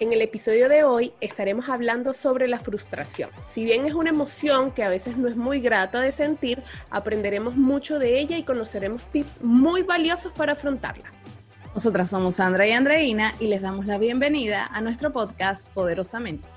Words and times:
En 0.00 0.12
el 0.12 0.22
episodio 0.22 0.68
de 0.68 0.82
hoy 0.82 1.12
estaremos 1.20 1.68
hablando 1.68 2.14
sobre 2.14 2.48
la 2.48 2.58
frustración. 2.58 3.30
Si 3.46 3.64
bien 3.64 3.86
es 3.86 3.94
una 3.94 4.10
emoción 4.10 4.72
que 4.72 4.82
a 4.82 4.88
veces 4.88 5.16
no 5.16 5.28
es 5.28 5.36
muy 5.36 5.60
grata 5.60 6.00
de 6.00 6.10
sentir, 6.10 6.60
aprenderemos 6.90 7.54
mucho 7.54 8.00
de 8.00 8.18
ella 8.18 8.36
y 8.36 8.42
conoceremos 8.42 9.06
tips 9.06 9.42
muy 9.42 9.82
valiosos 9.82 10.32
para 10.32 10.54
afrontarla. 10.54 11.12
Nosotras 11.74 12.10
somos 12.10 12.36
Sandra 12.36 12.66
y 12.66 12.72
Andreina 12.72 13.34
y 13.38 13.46
les 13.46 13.62
damos 13.62 13.86
la 13.86 13.98
bienvenida 13.98 14.66
a 14.66 14.80
nuestro 14.80 15.12
podcast 15.12 15.68
Poderosamente. 15.70 16.48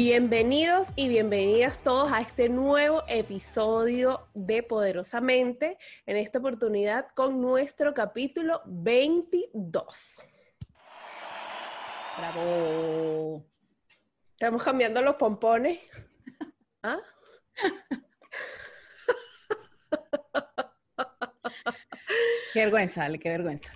Bienvenidos 0.00 0.92
y 0.94 1.08
bienvenidas 1.08 1.82
todos 1.82 2.12
a 2.12 2.20
este 2.20 2.48
nuevo 2.48 3.02
episodio 3.08 4.28
de 4.32 4.62
Poderosamente, 4.62 5.76
en 6.06 6.16
esta 6.16 6.38
oportunidad 6.38 7.08
con 7.16 7.40
nuestro 7.40 7.92
capítulo 7.94 8.62
22. 8.66 10.22
Bravo. 12.16 13.44
Estamos 14.34 14.62
cambiando 14.62 15.02
los 15.02 15.16
pompones. 15.16 15.80
¿Ah? 16.84 17.00
Qué 22.52 22.60
vergüenza, 22.60 23.02
Ale, 23.04 23.18
qué 23.18 23.30
vergüenza. 23.30 23.72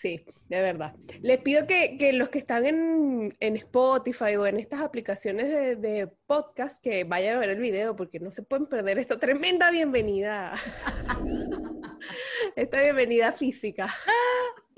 Sí, 0.00 0.24
de 0.48 0.62
verdad. 0.62 0.94
Les 1.22 1.40
pido 1.40 1.66
que, 1.66 2.12
los 2.12 2.28
que 2.28 2.38
están 2.38 2.64
en, 2.66 3.36
Spotify 3.40 4.36
o 4.36 4.46
en 4.46 4.60
estas 4.60 4.80
aplicaciones 4.80 5.80
de, 5.80 6.08
podcast 6.24 6.80
que 6.80 7.02
vayan 7.02 7.36
a 7.36 7.40
ver 7.40 7.50
el 7.50 7.58
video 7.58 7.96
porque 7.96 8.20
no 8.20 8.30
se 8.30 8.42
pueden 8.42 8.66
perder 8.66 9.00
esta 9.00 9.18
tremenda 9.18 9.72
bienvenida. 9.72 10.54
esta 12.54 12.82
bienvenida 12.82 13.32
física. 13.32 13.88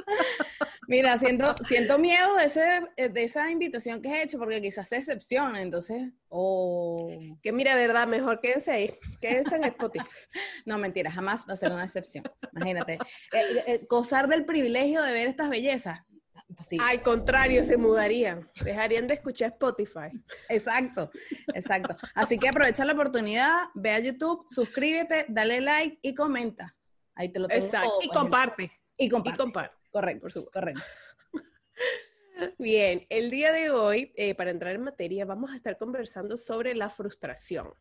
Mira, 0.90 1.16
siento, 1.18 1.44
siento 1.68 2.00
miedo 2.00 2.34
de, 2.34 2.46
ese, 2.46 2.82
de 2.96 3.22
esa 3.22 3.48
invitación 3.48 4.02
que 4.02 4.08
he 4.08 4.22
hecho 4.24 4.40
porque 4.40 4.60
quizás 4.60 4.88
se 4.88 4.96
decepciona, 4.96 5.62
entonces, 5.62 6.10
oh. 6.28 7.08
Que 7.44 7.52
mira, 7.52 7.76
verdad, 7.76 8.08
mejor 8.08 8.40
quédense 8.40 8.72
ahí, 8.72 8.98
quédense 9.20 9.54
en 9.54 9.64
Spotify. 9.66 10.04
no, 10.66 10.78
mentira, 10.78 11.08
jamás 11.12 11.46
va 11.48 11.52
a 11.52 11.56
ser 11.56 11.70
una 11.70 11.84
excepción. 11.84 12.24
Imagínate, 12.56 12.94
eh, 12.94 13.62
eh, 13.68 13.86
gozar 13.88 14.26
del 14.26 14.44
privilegio 14.44 15.00
de 15.00 15.12
ver 15.12 15.28
estas 15.28 15.48
bellezas. 15.48 16.00
Al 16.80 17.02
contrario, 17.02 17.62
se 17.62 17.76
mudarían, 17.76 18.50
dejarían 18.64 19.06
de 19.06 19.14
escuchar 19.14 19.50
Spotify. 19.50 20.10
Exacto, 20.48 21.12
exacto. 21.54 21.94
Así 22.16 22.36
que 22.36 22.48
aprovecha 22.48 22.84
la 22.84 22.94
oportunidad, 22.94 23.68
ve 23.74 23.92
a 23.92 24.00
YouTube, 24.00 24.44
suscríbete, 24.48 25.26
dale 25.28 25.60
like 25.60 26.00
y 26.02 26.16
comenta. 26.16 26.76
Ahí 27.14 27.28
te 27.28 27.38
lo 27.38 27.46
tengo 27.46 27.64
Exacto. 27.64 27.98
y 28.02 28.08
comparte. 28.08 28.72
Y 28.98 29.08
comparte. 29.08 29.36
Y 29.36 29.38
comparte. 29.38 29.79
Correcto, 29.90 30.22
por 30.22 30.32
supuesto, 30.32 30.60
correcto. 30.60 30.82
Bien, 32.58 33.06
el 33.08 33.30
día 33.30 33.52
de 33.52 33.70
hoy, 33.70 34.12
eh, 34.16 34.34
para 34.34 34.50
entrar 34.50 34.74
en 34.74 34.82
materia, 34.82 35.24
vamos 35.24 35.50
a 35.50 35.56
estar 35.56 35.76
conversando 35.76 36.36
sobre 36.36 36.74
la 36.74 36.90
frustración. 36.90 37.72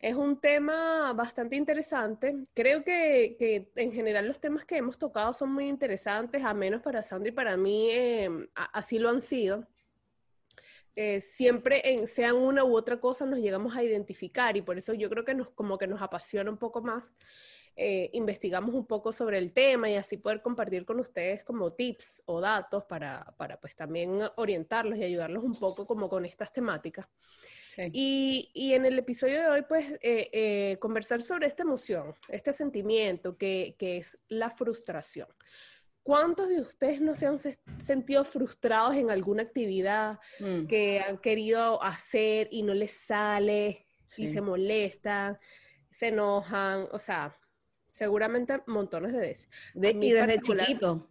Es 0.00 0.16
un 0.16 0.40
tema 0.40 1.12
bastante 1.12 1.56
interesante. 1.56 2.34
Creo 2.54 2.82
que, 2.82 3.70
en 3.76 3.92
general 3.92 4.26
los 4.26 4.40
temas 4.40 4.64
que 4.64 4.76
hemos 4.76 4.98
tocado 4.98 5.32
son 5.32 5.52
muy 5.52 5.68
interesantes, 5.68 6.42
a 6.42 6.52
menos 6.54 6.82
para 6.82 7.02
Sandra 7.02 7.28
y 7.28 7.32
para 7.32 7.56
mí 7.56 7.90
em, 7.92 8.48
así 8.54 8.98
lo 8.98 9.08
han 9.08 9.22
sido. 9.22 9.68
Eh, 10.96 11.20
siempre 11.20 11.80
en, 11.84 12.08
sean 12.08 12.34
una 12.34 12.64
u 12.64 12.76
otra 12.76 12.98
cosa 12.98 13.24
nos 13.24 13.38
llegamos 13.38 13.76
a 13.76 13.84
identificar 13.84 14.56
y 14.56 14.62
por 14.62 14.76
eso 14.76 14.92
yo 14.92 15.08
creo 15.08 15.24
que 15.24 15.34
nos 15.34 15.48
como 15.50 15.78
que 15.78 15.86
nos 15.86 16.02
apasiona 16.02 16.50
un 16.50 16.58
poco 16.58 16.82
más 16.82 17.14
eh, 17.76 18.10
investigamos 18.12 18.74
un 18.74 18.86
poco 18.86 19.12
sobre 19.12 19.38
el 19.38 19.52
tema 19.52 19.88
y 19.88 19.96
así 19.96 20.16
poder 20.16 20.42
compartir 20.42 20.84
con 20.84 21.00
ustedes 21.00 21.44
como 21.44 21.72
tips 21.72 22.22
o 22.26 22.40
datos 22.40 22.84
para, 22.84 23.34
para 23.38 23.58
pues 23.58 23.74
también 23.74 24.20
orientarlos 24.36 24.98
y 24.98 25.04
ayudarlos 25.04 25.44
un 25.44 25.54
poco 25.54 25.86
como 25.86 26.08
con 26.08 26.24
estas 26.24 26.52
temáticas. 26.52 27.06
Y, 27.92 28.50
y, 28.52 28.74
en 28.74 28.84
el 28.84 28.98
episodio 28.98 29.40
de 29.40 29.48
hoy, 29.48 29.62
pues, 29.62 29.92
eh, 30.02 30.28
eh, 30.32 30.76
conversar 30.80 31.22
sobre 31.22 31.46
esta 31.46 31.62
emoción, 31.62 32.14
este 32.28 32.52
sentimiento 32.52 33.38
que, 33.38 33.76
que, 33.78 33.98
es 33.98 34.18
la 34.28 34.50
frustración. 34.50 35.28
¿Cuántos 36.02 36.48
de 36.48 36.60
ustedes 36.60 37.00
no 37.00 37.14
se 37.14 37.26
han 37.26 37.38
sentido 37.38 38.24
frustrados 38.24 38.96
en 38.96 39.10
alguna 39.10 39.42
actividad 39.42 40.18
mm. 40.40 40.66
que 40.66 41.00
han 41.00 41.18
querido 41.18 41.82
hacer 41.82 42.48
y 42.50 42.62
no 42.62 42.74
les 42.74 42.92
sale 42.92 43.86
y 44.16 44.28
se 44.28 44.40
molestan, 44.40 45.38
se 45.90 46.08
enojan? 46.08 46.88
O 46.92 46.98
sea, 46.98 47.39
seguramente 48.00 48.62
montones 48.66 49.12
de 49.12 49.18
veces. 49.18 49.50
y 49.74 50.10
desde 50.10 50.40
chiquito. 50.40 51.06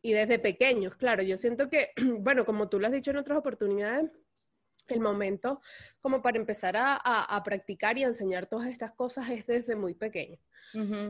y 0.00 0.12
desde 0.14 0.38
pequeños, 0.38 0.96
claro. 0.96 1.22
Yo 1.22 1.36
siento 1.36 1.68
que, 1.68 1.90
bueno, 2.20 2.46
como 2.46 2.70
tú 2.70 2.80
lo 2.80 2.86
has 2.86 2.92
dicho 2.94 3.10
en 3.10 3.18
otras 3.18 3.36
oportunidades, 3.36 4.10
el 4.88 5.00
momento 5.00 5.60
como 6.00 6.22
para 6.22 6.38
empezar 6.38 6.74
a, 6.78 7.42
practicar 7.44 7.98
y 7.98 8.04
a 8.04 8.06
enseñar 8.06 8.46
todas 8.46 8.68
estas 8.68 8.92
cosas 8.92 9.28
es 9.28 9.46
desde 9.46 9.76
muy 9.76 9.92
pequeño. 9.92 10.38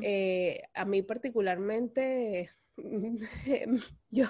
Eh, 0.02 0.60
a 0.74 0.84
mí 0.84 1.02
particularmente, 1.02 2.50
yo 4.10 4.26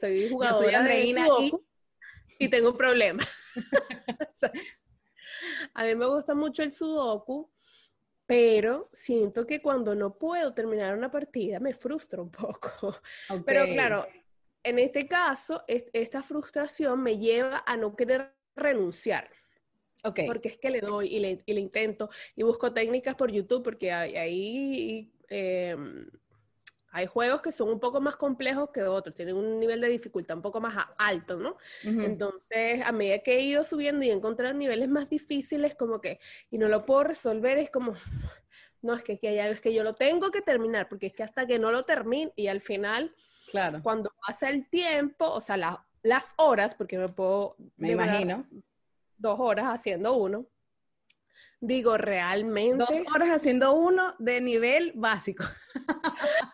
soy 0.00 0.28
jugadora 0.30 0.82
de 0.82 1.04
y, 1.04 1.52
y 2.38 2.48
tengo 2.48 2.70
un 2.70 2.78
problema. 2.78 3.22
a 5.74 5.84
mí 5.84 5.94
me 5.94 6.06
gusta 6.06 6.34
mucho 6.34 6.62
el 6.62 6.72
sudoku 6.72 7.50
pero 8.26 8.88
siento 8.92 9.46
que 9.46 9.60
cuando 9.60 9.94
no 9.94 10.16
puedo 10.16 10.54
terminar 10.54 10.96
una 10.96 11.10
partida 11.10 11.60
me 11.60 11.74
frustro 11.74 12.22
un 12.22 12.30
poco. 12.30 12.96
Pero 13.46 13.66
claro, 13.66 14.06
en 14.62 14.78
este 14.78 15.06
caso, 15.06 15.62
esta 15.66 16.22
frustración 16.22 17.02
me 17.02 17.18
lleva 17.18 17.62
a 17.66 17.76
no 17.76 17.94
querer 17.94 18.32
renunciar. 18.56 19.28
Okay. 20.02 20.26
Porque 20.26 20.48
es 20.48 20.58
que 20.58 20.70
le 20.70 20.80
doy 20.80 21.14
y 21.14 21.18
le, 21.18 21.42
y 21.46 21.54
le 21.54 21.60
intento 21.60 22.10
y 22.36 22.42
busco 22.42 22.72
técnicas 22.72 23.14
por 23.14 23.30
YouTube 23.30 23.62
porque 23.62 23.90
ahí 23.90 25.10
em, 25.28 26.06
hay 26.94 27.06
juegos 27.06 27.42
que 27.42 27.50
son 27.50 27.70
un 27.70 27.80
poco 27.80 28.00
más 28.00 28.14
complejos 28.14 28.70
que 28.70 28.84
otros, 28.84 29.16
tienen 29.16 29.34
un 29.34 29.58
nivel 29.58 29.80
de 29.80 29.88
dificultad 29.88 30.36
un 30.36 30.42
poco 30.42 30.60
más 30.60 30.86
alto, 30.96 31.36
¿no? 31.36 31.56
Entonces, 31.82 32.80
a 32.82 32.92
medida 32.92 33.18
que 33.18 33.36
he 33.36 33.40
ido 33.40 33.64
subiendo 33.64 34.04
y 34.04 34.10
he 34.10 34.12
encontrado 34.12 34.54
niveles 34.54 34.88
más 34.88 35.10
difíciles, 35.10 35.74
como 35.74 36.00
que, 36.00 36.20
y 36.52 36.58
no 36.58 36.68
lo 36.68 36.86
puedo 36.86 37.02
resolver, 37.02 37.58
es 37.58 37.68
como, 37.68 37.94
no, 38.80 38.94
es 38.94 39.02
que, 39.02 39.18
que, 39.18 39.50
es 39.50 39.60
que 39.60 39.74
yo 39.74 39.82
lo 39.82 39.94
tengo 39.94 40.30
que 40.30 40.40
terminar, 40.40 40.88
porque 40.88 41.08
es 41.08 41.14
que 41.14 41.24
hasta 41.24 41.48
que 41.48 41.58
no 41.58 41.72
lo 41.72 41.84
termine, 41.84 42.32
y 42.36 42.46
al 42.46 42.60
final, 42.60 43.12
claro. 43.50 43.80
cuando 43.82 44.12
pasa 44.24 44.48
el 44.48 44.70
tiempo, 44.70 45.28
o 45.28 45.40
sea, 45.40 45.56
las 46.04 46.34
horas, 46.36 46.76
porque 46.76 46.96
me 46.96 47.08
puedo... 47.08 47.56
Me 47.76 47.90
imagino. 47.90 48.46
Dos 49.18 49.40
horas 49.40 49.66
haciendo 49.66 50.14
uno. 50.14 50.46
Digo, 51.60 51.96
realmente. 51.96 52.76
Dos 52.76 53.02
horas 53.12 53.30
haciendo 53.30 53.72
uno 53.72 54.12
de 54.20 54.40
nivel 54.40 54.92
básico. 54.94 55.44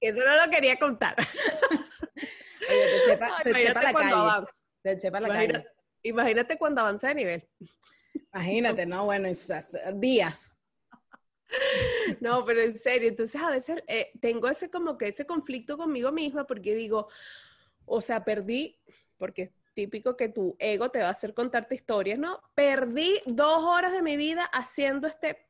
Eso 0.00 0.18
no 0.18 0.44
lo 0.44 0.50
quería 0.50 0.78
contar. 0.78 1.14
Oye, 2.68 2.86
te 2.86 3.10
chepa, 3.10 3.42
te 3.42 3.52
chepa 3.52 3.82
la 3.82 3.92
calle. 3.92 4.46
Te 4.82 4.96
chepa 4.96 5.20
la 5.20 5.28
imagínate, 5.28 5.64
calle. 5.64 5.74
Imagínate 6.02 6.58
cuando 6.58 6.80
avanza 6.80 7.08
de 7.08 7.14
nivel. 7.14 7.48
Imagínate, 8.32 8.86
no, 8.86 9.04
bueno, 9.04 9.28
días. 9.94 10.56
No, 12.20 12.44
pero 12.44 12.62
en 12.62 12.78
serio, 12.78 13.08
entonces 13.08 13.40
a 13.40 13.50
veces 13.50 13.82
eh, 13.86 14.10
tengo 14.20 14.48
ese 14.48 14.70
como 14.70 14.98
que 14.98 15.08
ese 15.08 15.26
conflicto 15.26 15.76
conmigo 15.76 16.10
misma 16.10 16.46
porque 16.46 16.74
digo, 16.74 17.08
o 17.86 18.00
sea, 18.00 18.24
perdí, 18.24 18.80
porque 19.18 19.42
es 19.42 19.50
típico 19.74 20.16
que 20.16 20.28
tu 20.28 20.56
ego 20.58 20.90
te 20.90 21.00
va 21.00 21.08
a 21.08 21.12
hacer 21.12 21.34
contarte 21.34 21.74
historias, 21.74 22.18
¿no? 22.18 22.40
Perdí 22.54 23.20
dos 23.26 23.62
horas 23.62 23.92
de 23.92 24.02
mi 24.02 24.16
vida 24.16 24.44
haciendo 24.44 25.06
este 25.06 25.46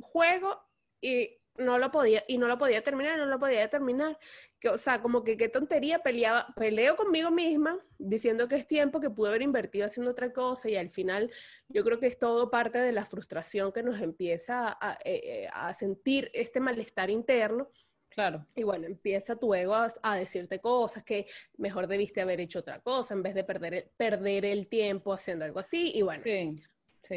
juego 0.00 0.62
y 1.00 1.35
no 1.58 1.78
lo 1.78 1.90
podía, 1.90 2.24
y 2.28 2.38
no 2.38 2.48
lo 2.48 2.58
podía 2.58 2.82
terminar, 2.82 3.18
no 3.18 3.26
lo 3.26 3.38
podía 3.38 3.68
terminar. 3.68 4.18
Que, 4.60 4.68
o 4.68 4.78
sea, 4.78 5.02
como 5.02 5.22
que 5.22 5.36
qué 5.36 5.48
tontería, 5.48 6.00
peleaba, 6.00 6.52
peleo 6.56 6.96
conmigo 6.96 7.30
misma 7.30 7.78
diciendo 7.98 8.48
que 8.48 8.56
es 8.56 8.66
tiempo 8.66 9.00
que 9.00 9.10
pude 9.10 9.30
haber 9.30 9.42
invertido 9.42 9.86
haciendo 9.86 10.12
otra 10.12 10.32
cosa 10.32 10.68
y 10.68 10.76
al 10.76 10.90
final 10.90 11.30
yo 11.68 11.84
creo 11.84 11.98
que 11.98 12.06
es 12.06 12.18
todo 12.18 12.50
parte 12.50 12.78
de 12.78 12.92
la 12.92 13.04
frustración 13.04 13.72
que 13.72 13.82
nos 13.82 14.00
empieza 14.00 14.76
a, 14.80 14.98
eh, 15.04 15.20
eh, 15.24 15.48
a 15.52 15.74
sentir 15.74 16.30
este 16.32 16.60
malestar 16.60 17.10
interno. 17.10 17.68
Claro. 18.08 18.46
Y 18.54 18.62
bueno, 18.62 18.86
empieza 18.86 19.36
tu 19.36 19.52
ego 19.54 19.74
a, 19.74 20.16
decirte 20.16 20.58
cosas 20.58 21.04
que 21.04 21.26
mejor 21.58 21.86
debiste 21.86 22.22
haber 22.22 22.40
hecho 22.40 22.60
otra 22.60 22.80
cosa 22.80 23.12
en 23.12 23.22
vez 23.22 23.34
de 23.34 23.44
perder 23.44 23.74
el, 23.74 23.90
perder 23.94 24.46
el 24.46 24.68
tiempo 24.68 25.12
haciendo 25.12 25.44
algo 25.44 25.60
así. 25.60 25.92
Y 25.94 26.00
bueno, 26.00 26.22
sí, 26.22 26.56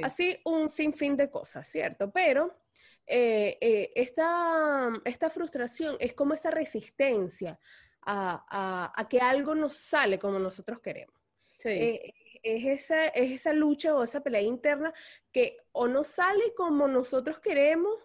así 0.03 0.37
un 0.43 0.69
sinfín 0.69 1.15
de 1.15 1.29
cosas, 1.29 1.67
¿cierto? 1.69 2.11
Pero 2.11 2.53
eh, 3.11 3.57
eh, 3.59 3.91
esta, 3.95 5.29
frustración 5.31 5.97
es 5.99 6.13
como 6.13 6.35
esa 6.35 6.51
resistencia 6.51 7.59
a, 8.05 9.07
que 9.09 9.19
algo 9.19 9.55
nos 9.55 9.75
sale 9.75 10.19
como 10.19 10.37
nosotros 10.37 10.79
queremos. 10.79 11.15
Eh, 11.65 12.13
es, 12.43 12.65
esa, 12.65 13.07
es 13.07 13.31
esa 13.31 13.51
lucha 13.51 13.95
o 13.95 14.03
esa 14.03 14.21
pelea 14.21 14.41
interna 14.41 14.93
que 15.31 15.57
o 15.71 15.87
no 15.87 16.03
sale 16.03 16.53
como 16.55 16.87
nosotros 16.87 17.39
queremos 17.39 17.97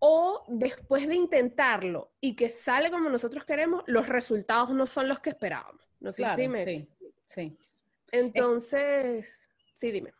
o 0.00 0.44
después 0.48 1.06
de 1.08 1.14
intentarlo 1.14 2.10
y 2.20 2.34
que 2.34 2.48
sale 2.48 2.90
como 2.90 3.08
nosotros 3.08 3.44
queremos, 3.44 3.84
los 3.86 4.08
resultados 4.08 4.70
no 4.70 4.86
son 4.86 5.08
los 5.08 5.20
que 5.20 5.30
esperábamos. 5.30 5.88
No 6.00 6.12
sé 6.12 6.24
si 6.34 6.48
me... 6.48 6.64
Sí, 6.64 6.88
sí. 7.26 7.56
Entonces, 8.10 9.30
sí, 9.72 9.90
dime. 9.92 10.12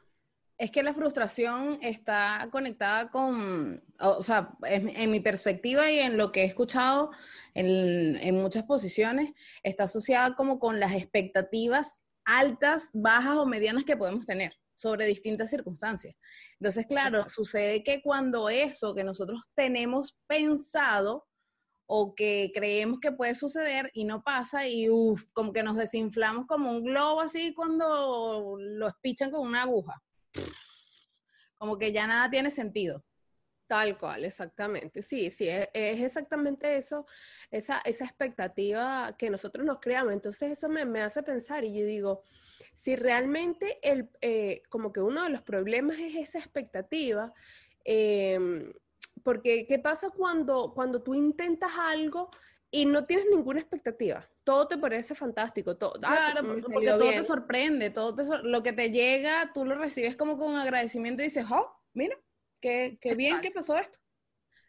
Es 0.59 0.71
que 0.71 0.83
la 0.83 0.95
frustración 0.95 1.79
está 1.83 2.49
conectada 2.51 3.11
con, 3.11 3.83
o 4.01 4.23
sea, 4.23 4.57
en, 4.65 5.11
mi 5.11 5.21
perspectiva 5.21 5.91
y 5.91 5.99
en 5.99 6.17
lo 6.17 6.33
que 6.33 6.43
he 6.43 6.47
escuchado 6.47 7.11
en, 7.53 8.17
en, 8.17 8.41
muchas 8.41 8.65
posiciones, 8.65 9.33
está 9.63 9.85
asociada 9.85 10.35
como 10.35 10.59
con 10.59 10.81
las 10.81 10.95
expectativas 10.95 12.03
altas, 12.25 12.91
bajas 12.95 13.37
o 13.37 13.47
medianas 13.47 13.85
que 13.85 13.99
podemos 13.99 14.25
tener 14.25 14.55
sobre 14.77 15.07
distintas 15.07 15.51
circunstancias. 15.51 16.15
Entonces, 16.61 16.87
claro, 16.87 17.29
sucede 17.29 17.83
que 17.83 18.03
cuando 18.03 18.49
eso 18.49 18.95
que 18.95 19.05
nosotros 19.05 19.43
tenemos 19.55 20.17
pensado 20.27 21.27
o 21.89 22.15
que 22.15 22.51
creemos 22.55 23.01
que 23.01 23.13
puede 23.13 23.35
suceder 23.35 23.91
y 23.95 24.05
no 24.05 24.23
pasa 24.23 24.67
y 24.69 24.91
uff, 24.91 25.25
como 25.33 25.53
que 25.53 25.63
nos 25.63 25.77
desinflamos 25.77 26.47
como 26.47 26.71
un 26.71 26.85
globo 26.85 27.21
así 27.21 27.55
cuando 27.55 28.57
lo 28.59 28.89
espichan 28.89 29.31
con 29.31 29.47
una 29.47 29.63
aguja 29.63 30.03
como 31.59 31.79
que 31.79 31.93
ya 31.93 32.07
nada 32.07 32.31
tiene 32.31 32.51
sentido. 32.51 33.05
Tal 33.67 33.99
cual, 33.99 34.25
exactamente. 34.25 35.03
Sí, 35.03 35.31
sí, 35.31 35.49
es, 35.49 35.69
exactamente 35.73 36.77
eso, 36.77 37.05
esa, 37.51 37.81
esa, 37.81 38.05
expectativa 38.05 39.17
que 39.19 39.29
nosotros 39.29 39.67
nos 39.67 39.81
creamos. 39.81 40.13
Entonces 40.13 40.53
eso 40.53 40.69
me, 40.69 40.85
me 40.85 41.03
hace 41.03 41.23
pensar 41.23 41.65
y 41.65 41.77
yo 41.77 41.85
digo, 41.85 42.23
si 42.75 42.95
realmente 42.95 43.79
el, 43.83 44.09
eh, 44.21 44.63
como 44.69 44.93
que 44.93 45.01
uno 45.01 45.25
de 45.25 45.31
los 45.31 45.43
problemas 45.43 45.99
es 45.99 46.15
esa 46.15 46.39
expectativa, 46.39 47.33
em, 47.85 48.73
porque 49.25 49.67
¿qué 49.67 49.79
pasa 49.81 50.11
cuando, 50.11 50.73
cuando 50.73 51.03
tú 51.03 51.15
intentas 51.15 51.73
algo 51.77 52.31
y 52.71 52.87
no 52.87 53.07
tienes 53.07 53.27
ninguna 53.31 53.61
expectativa? 53.61 54.29
todo 54.47 54.69
te 54.69 54.79
parece 54.79 55.17
fantástico. 55.17 55.77
Todo, 55.77 55.95
ah, 56.05 56.31
claro, 56.33 56.57
porque 56.63 56.87
todo 56.87 57.11
te 57.11 57.25
sorprende, 57.25 57.91
todo 57.91 58.15
lo 58.45 58.63
que 58.63 58.73
te 58.73 58.93
llega, 58.93 59.51
tú 59.53 59.65
lo 59.65 59.75
recibes 59.75 60.15
como 60.15 60.39
con 60.39 60.55
agradecimiento 60.55 61.21
y 61.21 61.27
dices, 61.27 61.47
oh, 61.51 61.69
mira, 61.95 62.17
qué, 62.61 62.97
qué 63.01 63.17
bien 63.17 63.41
que 63.41 63.51
pasó 63.51 63.77
esto. 63.77 63.99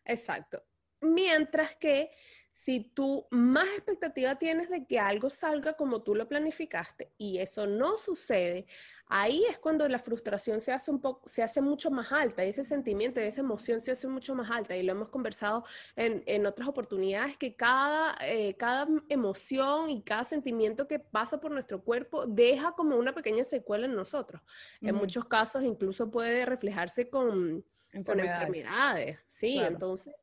Exacto. 0.03 0.63
Mientras 0.99 1.75
que 1.75 2.09
si 2.57 2.79
tú 2.79 3.27
más 3.29 3.67
expectativa 3.75 4.33
tienes 4.33 4.67
de 4.67 4.87
que 4.87 4.97
algo 4.97 5.29
salga 5.29 5.73
como 5.73 6.01
tú 6.01 6.15
lo 6.15 6.27
planificaste 6.27 7.13
y 7.15 7.37
eso 7.37 7.67
no 7.67 7.99
sucede, 7.99 8.65
ahí 9.05 9.45
es 9.47 9.59
cuando 9.59 9.87
la 9.87 9.99
frustración 9.99 10.59
se 10.59 10.71
hace 10.73 10.89
un 10.89 10.99
poco, 10.99 11.29
se 11.29 11.43
hace 11.43 11.61
mucho 11.61 11.91
más 11.91 12.11
alta, 12.11 12.43
y 12.43 12.49
ese 12.49 12.65
sentimiento 12.65 13.21
y 13.21 13.25
esa 13.25 13.41
emoción 13.41 13.79
se 13.79 13.91
hace 13.91 14.07
mucho 14.07 14.33
más 14.33 14.49
alta, 14.49 14.75
y 14.75 14.81
lo 14.81 14.93
hemos 14.93 15.09
conversado 15.09 15.65
en, 15.95 16.23
en 16.25 16.47
otras 16.47 16.67
oportunidades, 16.67 17.37
que 17.37 17.55
cada, 17.55 18.17
eh, 18.21 18.55
cada 18.57 18.87
emoción 19.07 19.91
y 19.91 20.01
cada 20.01 20.23
sentimiento 20.23 20.87
que 20.87 20.97
pasa 20.97 21.39
por 21.39 21.51
nuestro 21.51 21.83
cuerpo 21.83 22.25
deja 22.25 22.71
como 22.71 22.97
una 22.97 23.13
pequeña 23.13 23.43
secuela 23.43 23.85
en 23.85 23.93
nosotros. 23.93 24.41
En 24.81 24.95
muchos 24.95 25.25
casos 25.25 25.63
incluso 25.63 26.09
puede 26.09 26.43
reflejarse 26.43 27.07
con 27.07 27.63
enfermedades. 27.91 29.19
Sí, 29.27 29.59
entonces 29.59 30.15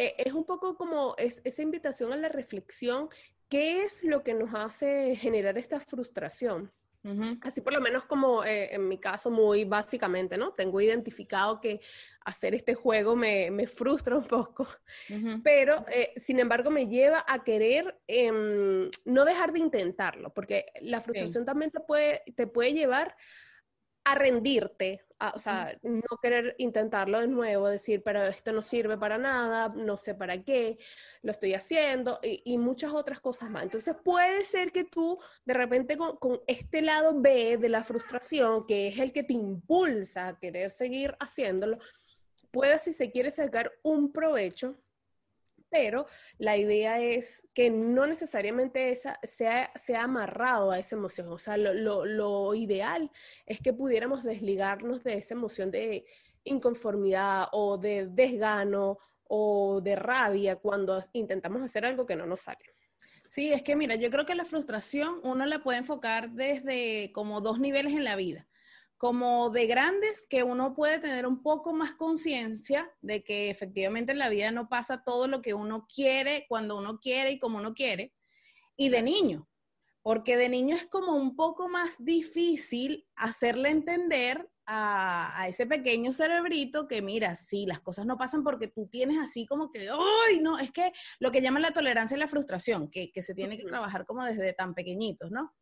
eh, 0.00 0.14
es 0.16 0.32
un 0.32 0.44
poco 0.44 0.76
como 0.76 1.16
esa 1.18 1.60
invitación 1.60 2.12
a 2.12 2.16
la 2.16 2.28
reflexión, 2.28 3.08
¿qué 3.48 3.82
es 3.82 4.04
lo 4.04 4.22
que 4.22 4.32
nos 4.32 4.54
hace 4.54 5.16
generar 5.16 5.58
esta 5.58 5.80
frustración? 5.80 6.72
Así 7.40 7.62
por 7.62 7.72
lo 7.72 7.80
menos 7.80 8.04
como 8.04 8.44
eh, 8.44 8.74
en 8.74 8.86
mi 8.86 8.98
caso 8.98 9.30
muy 9.30 9.64
básicamente, 9.64 10.36
¿no? 10.36 10.52
Tengo 10.52 10.78
identificado 10.80 11.58
que 11.58 11.80
hacer 12.20 12.54
este 12.54 12.74
juego 12.74 13.16
me, 13.16 13.66
frustra 13.66 14.16
un 14.16 14.26
poco, 14.26 14.68
pero 15.42 15.86
eh, 15.90 16.12
sin 16.16 16.38
embargo 16.38 16.70
me 16.70 16.86
lleva 16.86 17.24
a 17.26 17.42
querer 17.42 17.98
em, 18.06 18.90
no 19.04 19.24
dejar 19.24 19.52
de 19.52 19.58
intentarlo, 19.58 20.32
porque 20.34 20.66
la 20.82 21.00
frustración 21.00 21.44
también 21.44 21.70
te 21.70 21.80
puede, 21.80 22.22
te 22.36 22.46
puede 22.46 22.74
llevar 22.74 23.16
a 24.04 24.14
rendirte, 24.14 25.07
o 25.34 25.38
sea, 25.38 25.76
no 25.82 26.16
querer 26.22 26.54
intentarlo 26.58 27.20
de 27.20 27.26
nuevo, 27.26 27.68
decir, 27.68 28.02
pero 28.04 28.24
esto 28.24 28.52
no 28.52 28.62
sirve 28.62 28.96
para 28.96 29.18
nada, 29.18 29.68
no 29.68 29.96
sé 29.96 30.14
para 30.14 30.42
qué, 30.44 30.78
lo 31.22 31.32
estoy 31.32 31.54
haciendo 31.54 32.20
y, 32.22 32.56
muchas 32.58 32.92
otras 32.92 33.20
cosas 33.20 33.50
más. 33.50 33.64
Entonces 33.64 33.96
puede 34.04 34.44
ser 34.44 34.70
que 34.70 34.84
tú 34.84 35.18
de 35.44 35.54
repente 35.54 35.96
con, 35.96 36.16
con, 36.18 36.40
este 36.46 36.82
lado 36.82 37.12
B 37.20 37.58
de 37.58 37.68
la 37.68 37.82
frustración, 37.82 38.66
que 38.66 38.88
es 38.88 38.98
el 38.98 39.12
que 39.12 39.24
te 39.24 39.32
impulsa 39.32 40.28
a 40.28 40.38
querer 40.38 40.70
seguir 40.70 41.16
haciéndolo, 41.18 41.78
puedas, 42.52 42.84
si 42.84 42.92
se 42.92 43.10
quiere 43.10 43.30
sacar 43.30 43.72
un 43.82 44.12
provecho 44.12 44.78
pero 45.70 46.06
la 46.38 46.56
idea 46.56 47.00
es 47.00 47.46
que 47.54 47.70
no 47.70 48.06
necesariamente 48.06 48.90
esa 48.90 49.18
sea, 49.22 49.70
sea 49.74 50.04
amarrado 50.04 50.70
a 50.70 50.78
esa 50.78 50.96
emoción. 50.96 51.28
O 51.28 51.38
sea, 51.38 51.56
lo, 51.56 52.54
ideal 52.54 53.10
es 53.46 53.60
que 53.60 53.72
pudiéramos 53.72 54.22
desligarnos 54.22 55.02
de 55.04 55.18
esa 55.18 55.34
emoción 55.34 55.70
de 55.70 56.06
inconformidad 56.44 57.48
o 57.52 57.78
de 57.78 58.06
desgano 58.06 58.98
o 59.24 59.80
de 59.82 59.96
rabia 59.96 60.56
cuando 60.56 61.02
intentamos 61.12 61.62
hacer 61.62 61.84
algo 61.84 62.06
que 62.06 62.16
no 62.16 62.26
nos 62.26 62.40
sale. 62.40 62.64
Sí, 63.26 63.52
es 63.52 63.62
que 63.62 63.76
mira, 63.76 63.94
yo 63.96 64.10
creo 64.10 64.24
que 64.24 64.34
la 64.34 64.46
frustración 64.46 65.20
uno 65.22 65.44
la 65.44 65.62
puede 65.62 65.78
enfocar 65.78 66.30
desde 66.30 67.12
como 67.12 67.42
dos 67.42 67.60
niveles 67.60 67.92
en 67.92 68.04
la 68.04 68.16
vida 68.16 68.48
como 68.98 69.50
de 69.50 69.66
grandes 69.68 70.26
que 70.28 70.42
uno 70.42 70.74
puede 70.74 70.98
tener 70.98 71.24
un 71.24 71.40
poco 71.40 71.72
más 71.72 71.94
conciencia 71.94 72.90
de 73.00 73.22
que 73.22 73.48
efectivamente 73.48 74.10
en 74.10 74.18
la 74.18 74.28
vida 74.28 74.50
no 74.50 74.68
pasa 74.68 75.04
todo 75.04 75.28
lo 75.28 75.40
que 75.40 75.54
uno 75.54 75.86
quiere, 75.92 76.46
cuando 76.48 76.76
uno 76.76 76.98
quiere 76.98 77.30
y 77.30 77.38
como 77.38 77.58
uno 77.58 77.74
quiere, 77.74 78.12
y 78.76 78.88
de 78.88 79.02
niño, 79.02 79.48
porque 80.02 80.36
de 80.36 80.48
niño 80.48 80.74
es 80.74 80.86
como 80.86 81.14
un 81.14 81.36
poco 81.36 81.68
más 81.68 82.04
difícil 82.04 83.06
hacerle 83.14 83.70
entender 83.70 84.50
a, 84.66 85.46
ese 85.48 85.64
pequeño 85.66 86.12
cerebrito 86.12 86.88
que 86.88 87.00
mira, 87.00 87.36
sí, 87.36 87.66
las 87.66 87.80
cosas 87.80 88.04
no 88.04 88.18
pasan 88.18 88.42
porque 88.42 88.66
tú 88.66 88.88
tienes 88.88 89.18
así 89.18 89.46
como 89.46 89.70
que, 89.70 89.88
¡ay! 89.88 90.40
No, 90.40 90.58
es 90.58 90.72
que 90.72 90.92
lo 91.20 91.30
que 91.30 91.40
llaman 91.40 91.62
la 91.62 91.70
tolerancia 91.70 92.16
y 92.16 92.20
la 92.20 92.28
frustración, 92.28 92.90
que, 92.90 93.10
que 93.12 93.22
se 93.22 93.34
tiene 93.34 93.56
que 93.56 93.64
trabajar 93.64 94.04
como 94.04 94.24
desde 94.24 94.52
tan 94.52 94.74
pequeñitos, 94.74 95.30
¿no? 95.30 95.54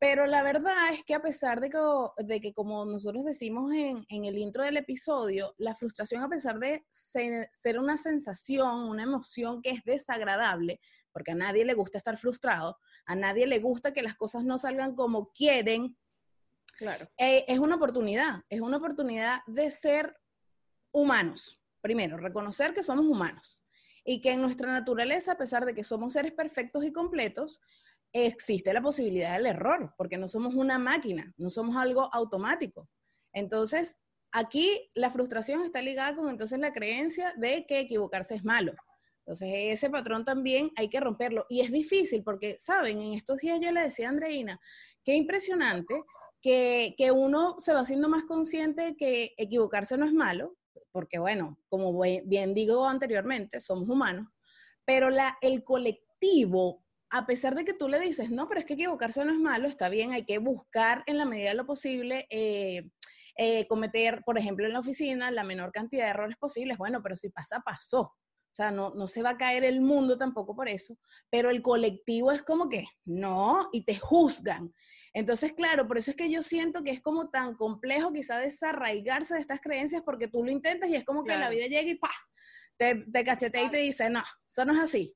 Pero 0.00 0.26
la 0.26 0.42
verdad 0.42 0.94
es 0.94 1.04
que 1.04 1.14
a 1.14 1.20
pesar 1.20 1.60
de 1.60 1.68
que, 1.68 1.78
de 2.24 2.40
que 2.40 2.54
como 2.54 2.86
nosotros 2.86 3.22
decimos 3.22 3.70
en, 3.74 4.06
en, 4.08 4.24
el 4.24 4.38
intro 4.38 4.62
del 4.62 4.78
episodio, 4.78 5.54
la 5.58 5.74
frustración 5.74 6.22
a 6.22 6.28
pesar 6.28 6.58
de 6.58 6.86
ser 6.88 7.78
una 7.78 7.98
sensación, 7.98 8.88
una 8.88 9.02
emoción 9.02 9.60
que 9.60 9.68
es 9.68 9.84
desagradable, 9.84 10.80
porque 11.12 11.32
a 11.32 11.34
nadie 11.34 11.66
le 11.66 11.74
gusta 11.74 11.98
estar 11.98 12.16
frustrado, 12.16 12.78
a 13.04 13.14
nadie 13.14 13.46
le 13.46 13.58
gusta 13.58 13.92
que 13.92 14.02
las 14.02 14.14
cosas 14.14 14.42
no 14.42 14.56
salgan 14.56 14.94
como 14.94 15.30
quieren, 15.32 15.94
claro. 16.78 17.06
Eh, 17.18 17.44
es 17.46 17.58
una 17.58 17.76
oportunidad, 17.76 18.42
es 18.48 18.62
una 18.62 18.78
oportunidad 18.78 19.40
de 19.46 19.70
ser 19.70 20.16
humanos. 20.92 21.60
Primero, 21.82 22.16
reconocer 22.16 22.72
que 22.72 22.82
somos 22.82 23.04
humanos 23.04 23.60
y 24.02 24.22
que 24.22 24.32
en 24.32 24.40
nuestra 24.40 24.72
naturaleza, 24.72 25.32
a 25.32 25.38
pesar 25.38 25.66
de 25.66 25.74
que 25.74 25.84
somos 25.84 26.14
seres 26.14 26.32
perfectos 26.32 26.84
y 26.84 26.92
completos, 26.92 27.60
existe 28.12 28.72
la 28.72 28.82
posibilidad 28.82 29.34
del 29.36 29.46
error, 29.46 29.94
porque 29.96 30.18
no 30.18 30.28
somos 30.28 30.54
una 30.54 30.78
máquina, 30.78 31.32
no 31.36 31.50
somos 31.50 31.76
algo 31.76 32.12
automático. 32.12 32.88
Entonces, 33.32 34.00
aquí 34.32 34.90
la 34.94 35.10
frustración 35.10 35.62
está 35.62 35.82
ligada 35.82 36.16
con 36.16 36.28
entonces 36.28 36.58
la 36.58 36.72
creencia 36.72 37.32
de 37.36 37.66
que 37.66 37.80
equivocarse 37.80 38.34
es 38.34 38.44
malo. 38.44 38.74
Entonces, 39.20 39.48
ese 39.52 39.90
patrón 39.90 40.24
también 40.24 40.72
hay 40.76 40.88
que 40.88 40.98
romperlo. 40.98 41.46
Y 41.48 41.60
es 41.60 41.70
difícil 41.70 42.24
porque, 42.24 42.56
¿saben? 42.58 43.00
En 43.00 43.12
estos 43.12 43.38
días 43.38 43.60
yo 43.62 43.70
le 43.70 43.82
decía 43.82 44.06
a 44.06 44.10
Andreina, 44.10 44.60
qué 45.04 45.14
impresionante 45.14 46.02
que, 46.42 46.94
que 46.96 47.12
uno 47.12 47.56
se 47.58 47.72
va 47.72 47.80
haciendo 47.80 48.08
más 48.08 48.24
consciente 48.24 48.82
de 48.82 48.96
que 48.96 49.34
equivocarse 49.36 49.96
no 49.96 50.06
es 50.06 50.12
malo, 50.12 50.56
porque 50.90 51.18
bueno, 51.18 51.58
como 51.68 51.96
bien 52.24 52.54
digo 52.54 52.86
anteriormente, 52.88 53.60
somos 53.60 53.88
humanos, 53.88 54.26
pero 54.84 55.10
la, 55.10 55.36
el 55.40 55.62
colectivo 55.62 56.84
a 57.10 57.26
pesar 57.26 57.54
de 57.56 57.64
que 57.64 57.74
tú 57.74 57.88
le 57.88 57.98
dices, 57.98 58.30
no, 58.30 58.48
pero 58.48 58.60
es 58.60 58.66
que 58.66 58.74
equivocarse 58.74 59.24
no 59.24 59.32
es 59.32 59.38
malo, 59.38 59.68
está 59.68 59.88
bien, 59.88 60.12
hay 60.12 60.24
que 60.24 60.38
buscar 60.38 61.02
en 61.06 61.18
la 61.18 61.24
medida 61.24 61.50
de 61.50 61.56
lo 61.56 61.66
posible 61.66 62.26
eh, 62.30 62.88
eh, 63.36 63.66
cometer, 63.66 64.22
por 64.24 64.38
ejemplo, 64.38 64.66
en 64.66 64.72
la 64.72 64.78
oficina 64.78 65.30
la 65.30 65.42
menor 65.42 65.72
cantidad 65.72 66.04
de 66.04 66.10
errores 66.10 66.36
posibles. 66.38 66.78
Bueno, 66.78 67.02
pero 67.02 67.16
si 67.16 67.30
pasa, 67.30 67.60
pasó. 67.64 68.00
O 68.02 68.54
sea, 68.54 68.70
no, 68.70 68.90
no 68.94 69.06
se 69.08 69.22
va 69.22 69.30
a 69.30 69.38
caer 69.38 69.64
el 69.64 69.80
mundo 69.80 70.18
tampoco 70.18 70.54
por 70.54 70.68
eso, 70.68 70.96
pero 71.30 71.50
el 71.50 71.62
colectivo 71.62 72.32
es 72.32 72.42
como 72.42 72.68
que 72.68 72.84
no, 73.04 73.68
y 73.72 73.84
te 73.84 73.96
juzgan. 73.96 74.72
Entonces, 75.12 75.52
claro, 75.52 75.86
por 75.88 75.98
eso 75.98 76.12
es 76.12 76.16
que 76.16 76.30
yo 76.30 76.42
siento 76.42 76.82
que 76.82 76.90
es 76.90 77.00
como 77.00 77.30
tan 77.30 77.54
complejo 77.54 78.12
quizá 78.12 78.38
desarraigarse 78.38 79.34
de 79.34 79.40
estas 79.40 79.60
creencias 79.60 80.02
porque 80.04 80.28
tú 80.28 80.44
lo 80.44 80.50
intentas 80.50 80.90
y 80.90 80.96
es 80.96 81.04
como 81.04 81.24
que 81.24 81.36
la 81.36 81.48
vida 81.48 81.66
llega 81.66 81.90
y 81.90 81.96
¡pa! 81.96 82.10
Te, 82.76 83.04
te 83.10 83.24
cachetea 83.24 83.64
y 83.64 83.70
te 83.70 83.76
dice, 83.78 84.10
no, 84.10 84.22
eso 84.48 84.64
no 84.64 84.72
es 84.72 84.80
así 84.80 85.14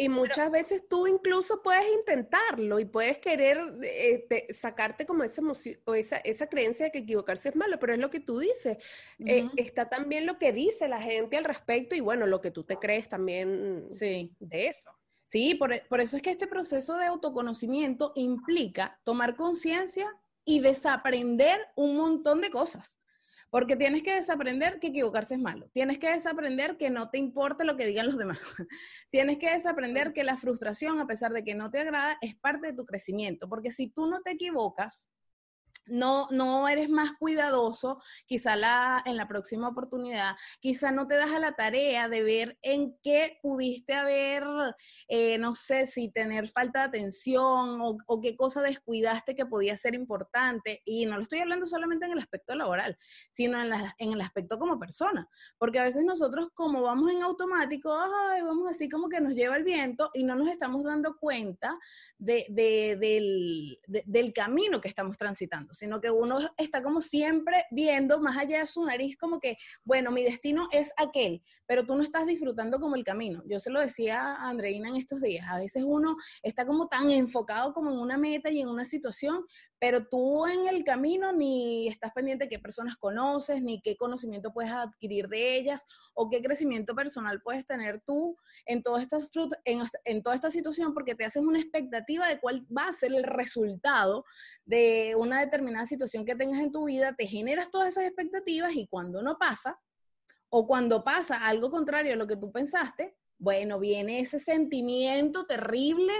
Y 0.00 0.08
muchas 0.08 0.50
veces 0.50 0.88
tú 0.88 1.06
incluso 1.06 1.60
puedes 1.62 1.84
intentarlo 1.92 2.80
y 2.80 2.86
puedes 2.86 3.18
querer 3.18 3.58
eh, 3.82 4.46
sacarte 4.50 5.04
como 5.04 5.24
esa, 5.24 5.42
o 5.84 5.94
esa, 5.94 6.16
esa, 6.18 6.46
creencia 6.46 6.86
de 6.86 6.92
que 6.92 7.00
equivocarse 7.00 7.50
es 7.50 7.56
malo, 7.56 7.78
pero 7.78 7.92
es 7.92 7.98
lo 7.98 8.08
que 8.08 8.20
tú 8.20 8.38
dices. 8.38 8.78
Eh, 9.18 9.46
está 9.58 9.90
también 9.90 10.24
lo 10.24 10.38
que 10.38 10.54
dice 10.54 10.88
la 10.88 11.02
gente 11.02 11.36
al 11.36 11.44
respecto 11.44 11.94
y 11.94 12.00
bueno, 12.00 12.26
lo 12.26 12.40
que 12.40 12.50
tú 12.50 12.64
te 12.64 12.78
crees 12.78 13.10
también 13.10 13.88
sí. 13.90 14.34
de 14.40 14.68
eso. 14.68 14.90
Sí, 15.24 15.54
por, 15.54 15.86
por 15.86 16.00
eso 16.00 16.16
es 16.16 16.22
que 16.22 16.30
este 16.30 16.46
proceso 16.46 16.96
de 16.96 17.04
autoconocimiento 17.04 18.12
implica 18.14 18.98
tomar 19.04 19.36
conciencia 19.36 20.10
y 20.46 20.60
desaprender 20.60 21.60
un 21.76 21.96
montón 21.96 22.40
de 22.40 22.50
cosas. 22.50 22.99
Porque 23.50 23.76
tienes 23.76 24.02
que 24.02 24.14
desaprender 24.14 24.78
que 24.78 24.88
equivocarse 24.88 25.34
es 25.34 25.40
malo. 25.40 25.68
Tienes 25.72 25.98
que 25.98 26.10
desaprender 26.10 26.76
que 26.76 26.88
no 26.88 27.10
te 27.10 27.18
importa 27.18 27.64
lo 27.64 27.76
que 27.76 27.86
digan 27.86 28.06
los 28.06 28.16
demás. 28.16 28.38
tienes 29.10 29.38
que 29.38 29.50
desaprender 29.50 30.12
que 30.12 30.24
la 30.24 30.38
frustración, 30.38 31.00
a 31.00 31.06
pesar 31.06 31.32
de 31.32 31.44
que 31.44 31.54
no 31.54 31.70
te 31.70 31.80
agrada, 31.80 32.16
es 32.20 32.36
parte 32.36 32.68
de 32.68 32.72
tu 32.74 32.86
crecimiento. 32.86 33.48
Porque 33.48 33.72
si 33.72 33.88
tú 33.88 34.06
no 34.06 34.20
te 34.22 34.32
equivocas, 34.32 35.10
no, 35.86 36.28
no 36.30 36.68
eres 36.68 36.88
más 36.88 37.12
cuidadoso, 37.18 38.00
quizá 38.26 38.56
la, 38.56 39.02
en 39.04 39.16
la 39.16 39.28
próxima 39.28 39.68
oportunidad, 39.68 40.36
quizá 40.60 40.92
no 40.92 41.06
te 41.06 41.16
das 41.16 41.30
a 41.30 41.38
la 41.38 41.52
tarea 41.52 42.08
de 42.08 42.22
ver 42.22 42.58
en 42.62 42.96
qué 43.02 43.38
pudiste 43.42 43.94
haber, 43.94 44.44
eh, 45.08 45.38
no 45.38 45.54
sé, 45.54 45.86
si 45.86 46.10
tener 46.10 46.48
falta 46.48 46.80
de 46.80 46.84
atención 46.86 47.78
o, 47.80 48.20
qué 48.20 48.36
cosa 48.36 48.60
descuidaste 48.62 49.34
que 49.34 49.46
podía 49.46 49.76
ser 49.76 49.94
importante. 49.94 50.82
Y 50.84 51.06
no 51.06 51.16
lo 51.16 51.22
estoy 51.22 51.40
hablando 51.40 51.66
solamente 51.66 52.06
en 52.06 52.12
el 52.12 52.18
aspecto 52.18 52.54
laboral, 52.54 52.96
sino 53.30 53.60
en, 53.62 53.72
el 54.12 54.20
aspecto 54.20 54.58
como 54.58 54.78
persona. 54.78 55.28
Porque 55.58 55.78
a 55.78 55.84
veces 55.84 56.04
nosotros 56.04 56.48
como 56.54 56.82
vamos 56.82 57.10
en 57.10 57.22
automático, 57.22 57.90
vamos 57.90 58.68
así 58.68 58.88
como 58.88 59.08
que 59.08 59.20
nos 59.20 59.34
lleva 59.34 59.56
el 59.56 59.64
viento 59.64 60.10
y 60.14 60.24
no 60.24 60.34
nos 60.34 60.48
estamos 60.48 60.84
dando 60.84 61.16
cuenta 61.16 61.78
de, 62.18 62.44
del, 62.50 63.78
del 63.86 64.32
camino 64.32 64.80
que 64.80 64.88
estamos 64.88 65.16
transitando 65.16 65.69
sino 65.72 66.00
que 66.00 66.10
uno 66.10 66.38
está 66.56 66.82
como 66.82 67.00
siempre 67.00 67.66
viendo 67.70 68.20
más 68.20 68.36
allá 68.36 68.60
de 68.60 68.66
su 68.66 68.84
nariz 68.84 69.16
como 69.16 69.40
que, 69.40 69.56
bueno, 69.84 70.10
mi 70.10 70.24
destino 70.24 70.68
es 70.72 70.92
aquel, 70.96 71.42
pero 71.66 71.84
tú 71.84 71.94
no 71.94 72.02
estás 72.02 72.26
disfrutando 72.26 72.80
como 72.80 72.96
el 72.96 73.04
camino. 73.04 73.42
Yo 73.46 73.58
se 73.58 73.70
lo 73.70 73.80
decía 73.80 74.20
a 74.20 74.48
Andreina 74.48 74.88
en 74.88 74.96
estos 74.96 75.20
días, 75.20 75.46
a 75.48 75.58
veces 75.58 75.84
uno 75.86 76.16
está 76.42 76.66
como 76.66 76.88
tan 76.88 77.10
enfocado 77.10 77.72
como 77.72 77.90
en 77.90 77.98
una 77.98 78.18
meta 78.18 78.50
y 78.50 78.60
en 78.60 78.68
una 78.68 78.84
situación, 78.84 79.44
pero 79.78 80.06
tú 80.06 80.46
en 80.46 80.66
el 80.66 80.84
camino 80.84 81.32
ni 81.32 81.88
estás 81.88 82.12
pendiente 82.12 82.44
de 82.44 82.50
qué 82.50 82.58
personas 82.58 82.96
conoces, 82.96 83.62
ni 83.62 83.80
qué 83.80 83.96
conocimiento 83.96 84.52
puedes 84.52 84.70
adquirir 84.70 85.28
de 85.28 85.56
ellas, 85.56 85.86
o 86.14 86.28
qué 86.28 86.42
crecimiento 86.42 86.94
personal 86.94 87.40
puedes 87.40 87.64
tener 87.64 88.00
tú 88.00 88.36
en, 88.66 88.82
toda 88.82 89.02
esta, 89.02 89.18
en, 89.64 89.82
en 90.04 90.22
toda 90.22 90.36
esta 90.36 90.50
situación, 90.50 90.92
porque 90.92 91.14
te 91.14 91.24
haces 91.24 91.42
una 91.42 91.58
expectativa 91.58 92.28
de 92.28 92.38
cuál 92.40 92.66
va 92.76 92.88
a 92.88 92.92
ser 92.92 93.12
el 93.14 93.24
resultado 93.24 94.24
de 94.64 95.14
una 95.16 95.40
determinada 95.40 95.59
situación 95.86 96.24
que 96.24 96.34
tengas 96.34 96.60
en 96.60 96.72
tu 96.72 96.84
vida, 96.84 97.14
te 97.16 97.26
generas 97.26 97.70
todas 97.70 97.88
esas 97.88 98.04
expectativas 98.04 98.74
y 98.74 98.86
cuando 98.86 99.22
no 99.22 99.38
pasa, 99.38 99.78
o 100.50 100.66
cuando 100.66 101.04
pasa 101.04 101.46
algo 101.46 101.70
contrario 101.70 102.14
a 102.14 102.16
lo 102.16 102.26
que 102.26 102.36
tú 102.36 102.50
pensaste, 102.50 103.16
bueno, 103.40 103.80
viene 103.80 104.20
ese 104.20 104.38
sentimiento 104.38 105.46
terrible 105.46 106.12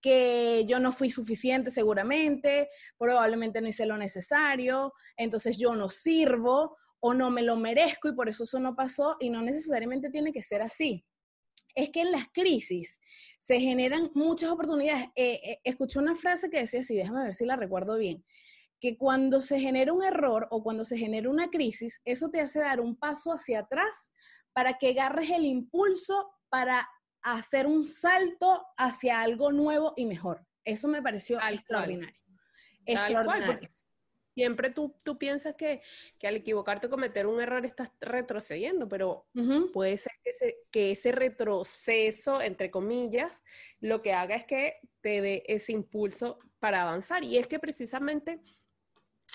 que 0.00 0.64
yo 0.66 0.80
no 0.80 0.90
fui 0.90 1.10
suficiente 1.10 1.70
seguramente, 1.70 2.68
probablemente 2.96 3.60
no 3.60 3.68
hice 3.68 3.84
lo 3.84 3.98
necesario, 3.98 4.94
entonces 5.16 5.58
yo 5.58 5.74
no 5.76 5.90
sirvo 5.90 6.78
o 7.00 7.12
no 7.12 7.30
me 7.30 7.42
lo 7.42 7.56
merezco 7.56 8.08
y 8.08 8.14
por 8.14 8.28
eso 8.28 8.44
eso 8.44 8.58
no 8.58 8.74
pasó 8.74 9.16
y 9.20 9.28
no 9.28 9.42
necesariamente 9.42 10.08
tiene 10.08 10.32
que 10.32 10.42
ser 10.42 10.62
así. 10.62 11.04
Es 11.74 11.90
que 11.90 12.00
en 12.00 12.12
las 12.12 12.26
crisis 12.32 13.00
se 13.38 13.60
generan 13.60 14.10
muchas 14.14 14.50
oportunidades. 14.50 15.06
Eh, 15.14 15.40
eh, 15.44 15.60
escuché 15.64 15.98
una 15.98 16.14
frase 16.14 16.48
que 16.48 16.58
decía 16.58 16.80
así, 16.80 16.96
déjame 16.96 17.24
ver 17.24 17.34
si 17.34 17.44
la 17.44 17.56
recuerdo 17.56 17.98
bien, 17.98 18.24
que 18.82 18.98
cuando 18.98 19.40
se 19.40 19.60
genera 19.60 19.92
un 19.92 20.02
error 20.02 20.48
o 20.50 20.60
cuando 20.64 20.84
se 20.84 20.98
genera 20.98 21.30
una 21.30 21.50
crisis, 21.50 22.02
eso 22.04 22.30
te 22.30 22.40
hace 22.40 22.58
dar 22.58 22.80
un 22.80 22.96
paso 22.96 23.30
hacia 23.30 23.60
atrás 23.60 24.12
para 24.52 24.76
que 24.76 24.90
agarres 24.90 25.30
el 25.30 25.44
impulso 25.44 26.28
para 26.48 26.88
hacer 27.22 27.68
un 27.68 27.84
salto 27.86 28.66
hacia 28.76 29.22
algo 29.22 29.52
nuevo 29.52 29.94
y 29.96 30.04
mejor. 30.04 30.44
Eso 30.64 30.88
me 30.88 31.00
pareció 31.00 31.38
extraordinario. 31.40 32.18
extraordinario. 32.84 33.68
siempre 34.34 34.70
tú, 34.70 34.96
tú 35.04 35.16
piensas 35.16 35.54
que, 35.54 35.80
al 36.24 36.34
equivocarte 36.34 36.88
cometer 36.88 37.28
un 37.28 37.40
error 37.40 37.64
estás 37.64 37.92
retrocediendo, 38.00 38.88
pero 38.88 39.28
puede 39.72 39.96
ser 39.96 40.12
que 40.24 40.30
ese, 40.30 40.56
que 40.72 40.90
ese 40.90 41.12
retroceso, 41.12 42.42
entre 42.42 42.72
comillas, 42.72 43.44
lo 43.78 44.02
que 44.02 44.12
haga 44.12 44.34
es 44.34 44.44
que 44.44 44.80
te 45.00 45.20
dé 45.20 45.44
ese 45.46 45.70
impulso 45.70 46.40
para 46.58 46.82
avanzar. 46.82 47.22
Y 47.22 47.38
es 47.38 47.46
que 47.46 47.60
precisamente 47.60 48.40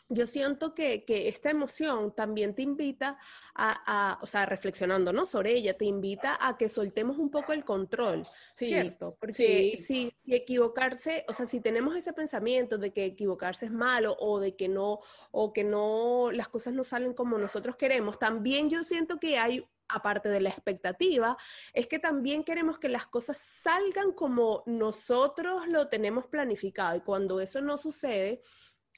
yo 0.09 0.27
siento 0.27 0.73
que, 0.73 1.03
esta 1.07 1.49
emoción 1.49 2.13
también 2.15 2.55
te 2.55 2.61
invita 2.61 3.17
a, 3.55 4.19
o 4.21 4.25
sea, 4.25 4.45
reflexionando, 4.45 5.11
¿no? 5.11 5.25
Sobre 5.25 5.53
ella, 5.53 5.75
te 5.75 5.85
invita 5.85 6.37
a 6.39 6.57
que 6.57 6.69
soltemos 6.69 7.17
un 7.17 7.29
poco 7.29 7.53
el 7.53 7.65
control, 7.65 8.23
¿cierto? 8.53 9.17
Porque 9.19 9.77
Si, 9.77 10.13
equivocarse, 10.25 11.25
o 11.27 11.33
sea, 11.33 11.45
si 11.45 11.59
tenemos 11.59 11.95
ese 11.95 12.13
pensamiento 12.13 12.77
de 12.77 12.93
que 12.93 13.05
equivocarse 13.05 13.65
es 13.65 13.71
malo 13.71 14.15
o 14.19 14.39
de 14.39 14.55
que 14.55 14.67
no, 14.67 14.99
o 15.31 15.51
que 15.53 15.63
no, 15.63 16.31
las 16.31 16.47
cosas 16.47 16.73
no 16.73 16.83
salen 16.83 17.13
como 17.13 17.37
nosotros 17.37 17.75
queremos, 17.75 18.19
también 18.19 18.69
yo 18.69 18.83
siento 18.83 19.19
que 19.19 19.37
hay 19.37 19.65
aparte 19.89 20.29
de 20.29 20.41
la 20.41 20.49
expectativa, 20.49 21.37
es 21.73 21.87
que 21.87 21.99
también 21.99 22.43
queremos 22.43 22.77
que 22.77 22.89
las 22.89 23.07
cosas 23.07 23.37
salgan 23.37 24.11
como 24.11 24.63
nosotros 24.65 25.67
lo 25.67 25.87
tenemos 25.87 26.27
planificado 26.27 26.97
y 26.97 27.01
cuando 27.01 27.39
eso 27.39 27.61
no 27.61 27.77
sucede, 27.77 28.41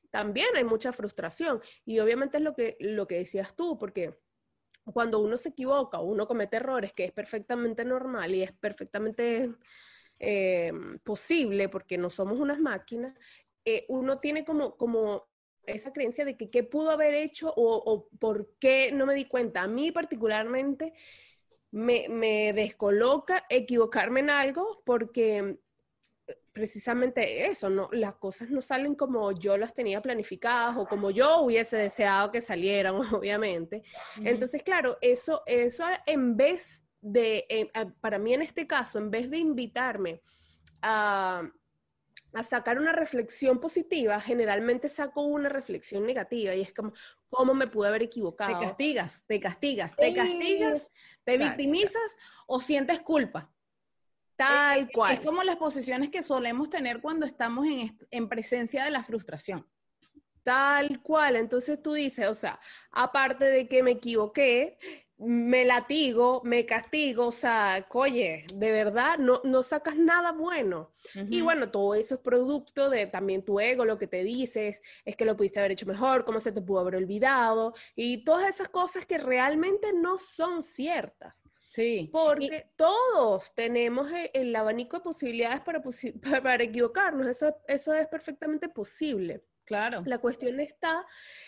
también 0.10 0.50
hay 0.56 0.64
mucha 0.64 0.92
frustración. 0.94 1.62
Y 1.86 2.00
obviamente 2.00 2.38
es 2.38 2.44
lo 2.44 2.56
que, 2.56 2.78
lo 2.80 3.08
que 3.08 3.16
decías 3.16 3.56
tú, 3.56 3.78
porque 3.78 4.16
cuando 4.94 5.20
uno 5.20 5.38
se 5.38 5.50
equivoca 5.50 6.00
o 6.00 6.06
uno 6.06 6.28
comete 6.28 6.58
errores, 6.58 6.94
que 6.94 7.06
es 7.06 7.12
perfectamente 7.12 7.86
normal 7.86 8.34
y 8.34 8.44
es 8.44 8.52
perfectamente 8.54 9.54
eh, 10.20 10.72
posible, 11.04 11.70
porque 11.70 11.98
no 11.98 12.10
somos 12.10 12.40
unas 12.40 12.60
máquinas, 12.60 13.16
eh, 13.66 13.86
uno 13.90 14.20
tiene 14.20 14.46
como, 14.46 14.78
como 14.78 15.28
esa 15.66 15.94
creencia 15.94 16.26
de 16.26 16.38
que 16.38 16.50
qué 16.50 16.64
pudo 16.64 16.90
haber 16.92 17.14
hecho 17.14 17.54
o, 17.56 17.76
o, 17.76 18.10
por 18.20 18.56
qué 18.60 18.92
no 18.92 19.06
me 19.06 19.14
di 19.14 19.26
cuenta. 19.26 19.64
A 19.64 19.68
mí 19.68 19.92
particularmente 19.92 20.94
me, 21.72 22.08
me 22.10 22.54
descoloca 22.54 23.46
equivocarme 23.50 24.22
en 24.22 24.30
algo 24.32 24.82
porque 24.86 25.60
precisamente 26.60 27.48
eso, 27.48 27.70
no, 27.70 27.88
las 27.94 28.16
cosas 28.16 28.50
no 28.50 28.62
salen 28.62 28.94
como 28.94 29.32
yo 29.32 29.56
las 29.58 29.74
tenía 29.74 30.02
planificadas 30.02 30.76
o 30.76 30.86
como 30.86 31.10
yo 31.10 31.40
hubiese 31.40 31.78
deseado 31.78 32.32
que 32.32 32.42
salieran, 32.42 32.96
obviamente. 33.16 33.82
Entonces, 34.18 34.62
claro, 34.62 34.98
eso, 35.00 35.42
eso 35.46 35.86
en 36.06 36.36
vez 36.36 36.86
de, 37.00 37.46
eh, 37.48 37.72
para 38.02 38.20
mí 38.20 38.34
en 38.34 38.42
este 38.42 38.68
caso, 38.68 39.00
en 39.00 39.10
vez 39.10 39.30
de 39.30 39.38
invitarme 39.38 40.22
a, 40.82 41.50
a 42.34 42.44
sacar 42.44 42.78
una 42.78 42.92
reflexión 42.92 43.60
positiva, 43.62 44.20
generalmente 44.20 44.90
saco 44.90 45.22
una 45.22 45.48
reflexión 45.48 46.06
negativa 46.06 46.54
y 46.54 46.62
es 46.62 46.74
como, 46.74 46.92
¿cómo 47.30 47.54
me 47.54 47.68
pude 47.68 47.88
haber 47.88 48.04
equivocado? 48.04 48.60
Te 48.60 48.66
castigas, 48.66 49.24
te 49.26 49.40
castigas, 49.40 49.96
te 49.96 50.14
castigas, 50.14 50.92
te 51.24 51.38
victimizas 51.38 52.18
o 52.48 52.60
sientes 52.60 53.00
culpa. 53.00 53.50
Tal 54.40 54.90
cual. 54.90 55.16
Es 55.16 55.20
como 55.20 55.44
las 55.44 55.58
posiciones 55.58 56.10
que 56.10 56.24
solemos 56.24 56.70
tener 56.70 57.02
cuando 57.02 57.26
estamos 57.26 57.68
en, 57.68 57.98
en 58.10 58.30
presencia 58.30 58.86
de 58.86 58.92
la 58.92 59.04
frustración. 59.04 59.68
Tal 60.44 61.02
cual. 61.02 61.36
Entonces 61.36 61.82
tú 61.84 61.92
dices, 61.92 62.26
o 62.26 62.34
sea, 62.34 62.58
aparte 62.92 63.44
de 63.44 63.68
que 63.68 63.84
me 63.84 63.92
equivoqué, 63.92 64.78
me 65.18 65.66
latigo, 65.66 66.42
me 66.46 66.66
castigo, 66.66 67.28
o 67.28 67.32
sea, 67.34 67.86
oye, 67.92 68.46
de 68.56 68.72
verdad, 68.72 69.18
no, 69.18 69.42
no 69.44 69.62
sacas 69.62 69.98
nada 69.98 70.32
bueno. 70.32 70.94
Y 71.14 71.42
bueno, 71.42 71.70
todo 71.70 71.94
eso 71.94 72.16
es 72.16 72.22
producto 72.22 72.90
de 72.90 73.08
también 73.08 73.44
tu 73.44 73.60
ego, 73.60 73.84
lo 73.84 73.98
que 73.98 74.08
te 74.08 74.24
dices, 74.24 74.82
es 75.04 75.16
que 75.18 75.26
lo 75.26 75.36
pudiste 75.36 75.60
haber 75.60 75.74
hecho 75.74 75.86
mejor, 75.86 76.24
cómo 76.24 76.40
se 76.40 76.54
te 76.54 76.62
pudo 76.62 76.80
haber 76.80 76.96
olvidado, 76.96 77.74
y 77.94 78.24
todas 78.24 78.48
esas 78.48 78.70
cosas 78.70 79.06
que 79.06 79.18
realmente 79.18 79.92
no 79.92 80.18
son 80.18 80.64
ciertas. 80.64 81.49
Sí. 81.70 82.10
Porque 82.12 82.72
todos 82.76 83.54
tenemos 83.54 84.12
e, 84.12 84.32
el, 84.34 84.56
abanico 84.56 84.98
de 84.98 85.04
posibilidades 85.04 85.62
para, 85.62 85.82
para 86.42 86.64
equivocarnos. 86.64 87.28
Eso, 87.28 87.56
eso 87.68 87.94
es 87.94 88.08
perfectamente 88.08 88.68
posible. 88.68 89.44
Claro. 89.66 90.02
La 90.06 90.18
cuestión 90.18 90.60
está 90.60 91.06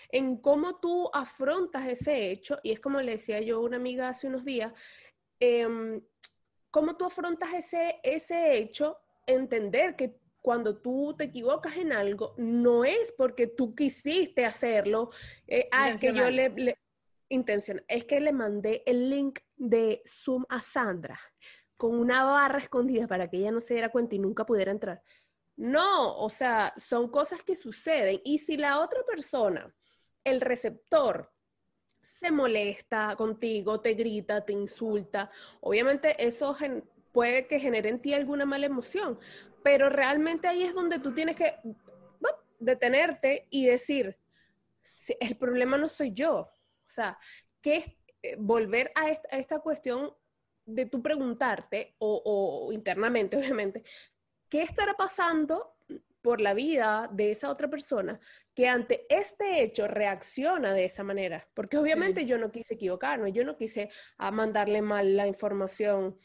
en 0.09 0.37
cómo 0.37 0.79
tú 0.79 1.09
afrontas 1.11 1.87
ese 1.87 2.29
hecho, 2.29 2.59
y 2.61 2.71
es 2.71 2.79
como 2.79 3.01
le 3.01 3.13
decía 3.13 3.41
yo 3.41 3.57
a 3.57 3.61
una 3.61 3.77
amiga 3.77 4.09
hace 4.09 4.27
unos 4.27 4.45
días, 4.45 4.71
em, 5.39 6.01
cómo 6.69 6.97
tú 6.97 7.05
afrontas 7.05 7.49
ese, 7.55 7.99
ese 8.03 8.57
hecho, 8.57 8.99
entender 9.25 9.95
que 9.95 10.19
cuando 10.41 10.77
tú 10.77 11.15
te 11.17 11.25
equivocas 11.25 11.77
en 11.77 11.93
algo, 11.93 12.35
no 12.37 12.85
es 12.85 13.11
porque 13.11 13.47
tú 13.47 13.73
quisiste 13.73 14.45
hacerlo, 14.45 15.09
eh, 15.47 15.67
ah, 15.71 15.89
es 15.89 16.01
que 16.01 16.13
yo 16.13 16.29
le, 16.29 16.77
intención, 17.33 17.83
es 17.87 18.05
que 18.05 18.19
le 18.19 18.31
mandé 18.31 18.83
el 18.85 19.09
link 19.09 19.39
de 19.55 20.01
Zoom 20.05 20.45
a 20.49 20.61
Sandra. 20.61 21.19
con 21.77 21.95
una 21.99 22.23
barra 22.23 22.59
escondida 22.59 23.07
para 23.07 23.27
que 23.27 23.37
ella 23.37 23.51
no 23.51 23.59
se 23.59 23.73
diera 23.73 23.89
cuenta 23.89 24.13
y 24.13 24.19
nunca 24.19 24.45
pudiera 24.45 24.71
entrar. 24.71 25.01
No, 25.57 26.15
o 26.17 26.29
sea, 26.29 26.73
son 26.77 27.09
cosas 27.09 27.41
que 27.41 27.55
suceden. 27.55 28.21
Y 28.23 28.37
si 28.37 28.55
la 28.55 28.79
otra 28.81 29.03
persona, 29.03 29.73
el 30.23 30.41
receptor, 30.41 31.31
se 32.03 32.31
molesta 32.31 33.15
contigo, 33.15 33.81
te 33.81 33.95
grita, 33.95 34.45
te 34.45 34.53
insulta, 34.53 35.31
obviamente 35.59 36.15
eso 36.23 36.55
puede 37.11 37.47
que 37.47 37.59
genere 37.59 37.89
en 37.89 37.99
ti 37.99 38.13
alguna 38.13 38.45
mala 38.45 38.67
emoción, 38.67 39.19
pero 39.63 39.89
realmente 39.89 40.47
ahí 40.47 40.63
es 40.63 40.73
donde 40.73 40.99
tú 40.99 41.13
tienes 41.13 41.35
que 41.35 41.55
detenerte 42.59 43.47
y 43.49 43.65
decir, 43.65 44.17
el 45.19 45.35
problema 45.35 45.77
no 45.77 45.89
soy 45.89 46.13
yo. 46.13 46.49
O 46.91 46.93
sea, 46.93 47.17
que 47.61 47.97
eh, 48.21 48.35
volver 48.37 48.91
a 48.95 49.09
esta, 49.09 49.59
cuestión 49.59 50.13
de 50.65 50.85
tú 50.85 51.01
preguntarte, 51.01 51.95
o, 51.99 52.69
internamente, 52.73 53.37
obviamente, 53.37 53.83
¿qué 54.49 54.61
estará 54.61 54.93
pasando 54.95 55.75
por 56.21 56.41
la 56.41 56.53
vida 56.53 57.09
de 57.11 57.31
esa 57.31 57.49
otra 57.49 57.67
persona 57.69 58.19
que 58.53 58.67
ante 58.67 59.05
este 59.09 59.63
hecho 59.63 59.87
reacciona 59.87 60.73
de 60.73 60.85
esa 60.85 61.03
manera? 61.03 61.47
Porque 61.53 61.77
obviamente 61.77 62.25
yo 62.25 62.37
no 62.37 62.51
quise 62.51 62.73
equivocarme, 62.73 63.31
yo 63.31 63.45
no 63.45 63.55
quise 63.55 63.89
a 64.17 64.27
ah, 64.27 64.31
mandarle 64.31 64.81
mal 64.81 65.15
la 65.15 65.27
información 65.27 66.17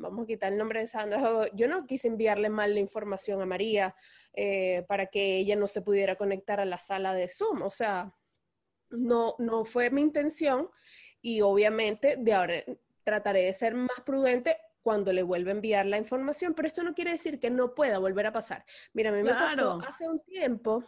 vamos 0.00 0.24
a 0.24 0.26
quitar 0.26 0.52
el 0.52 0.58
nombre 0.58 0.80
de 0.80 0.86
Sandra, 0.86 1.20
yo 1.54 1.68
no 1.68 1.86
quise 1.86 2.08
enviarle 2.08 2.48
mal 2.48 2.74
la 2.74 2.80
información 2.80 3.42
a 3.42 3.46
María 3.46 3.94
eh, 4.32 4.84
para 4.88 5.06
que 5.06 5.38
ella 5.38 5.56
no 5.56 5.66
se 5.66 5.82
pudiera 5.82 6.16
conectar 6.16 6.60
a 6.60 6.64
la 6.64 6.78
sala 6.78 7.12
de 7.14 7.28
Zoom. 7.28 7.62
O 7.62 7.70
sea, 7.70 8.12
no, 8.90 9.34
no 9.38 9.64
fue 9.64 9.90
mi 9.90 10.00
intención 10.00 10.70
y 11.20 11.40
obviamente 11.40 12.16
de 12.18 12.32
ahora 12.32 12.54
trataré 13.04 13.44
de 13.44 13.52
ser 13.52 13.74
más 13.74 14.00
prudente 14.04 14.56
cuando 14.82 15.12
le 15.12 15.22
vuelva 15.22 15.50
a 15.50 15.54
enviar 15.54 15.86
la 15.86 15.98
información, 15.98 16.54
pero 16.54 16.68
esto 16.68 16.82
no 16.82 16.94
quiere 16.94 17.10
decir 17.12 17.38
que 17.38 17.50
no 17.50 17.74
pueda 17.74 17.98
volver 17.98 18.26
a 18.26 18.32
pasar. 18.32 18.64
Mira, 18.92 19.10
a 19.10 19.12
mí 19.12 19.22
me 19.22 19.30
pasó 19.30 19.78
hace 19.86 20.08
un 20.08 20.20
tiempo 20.20 20.84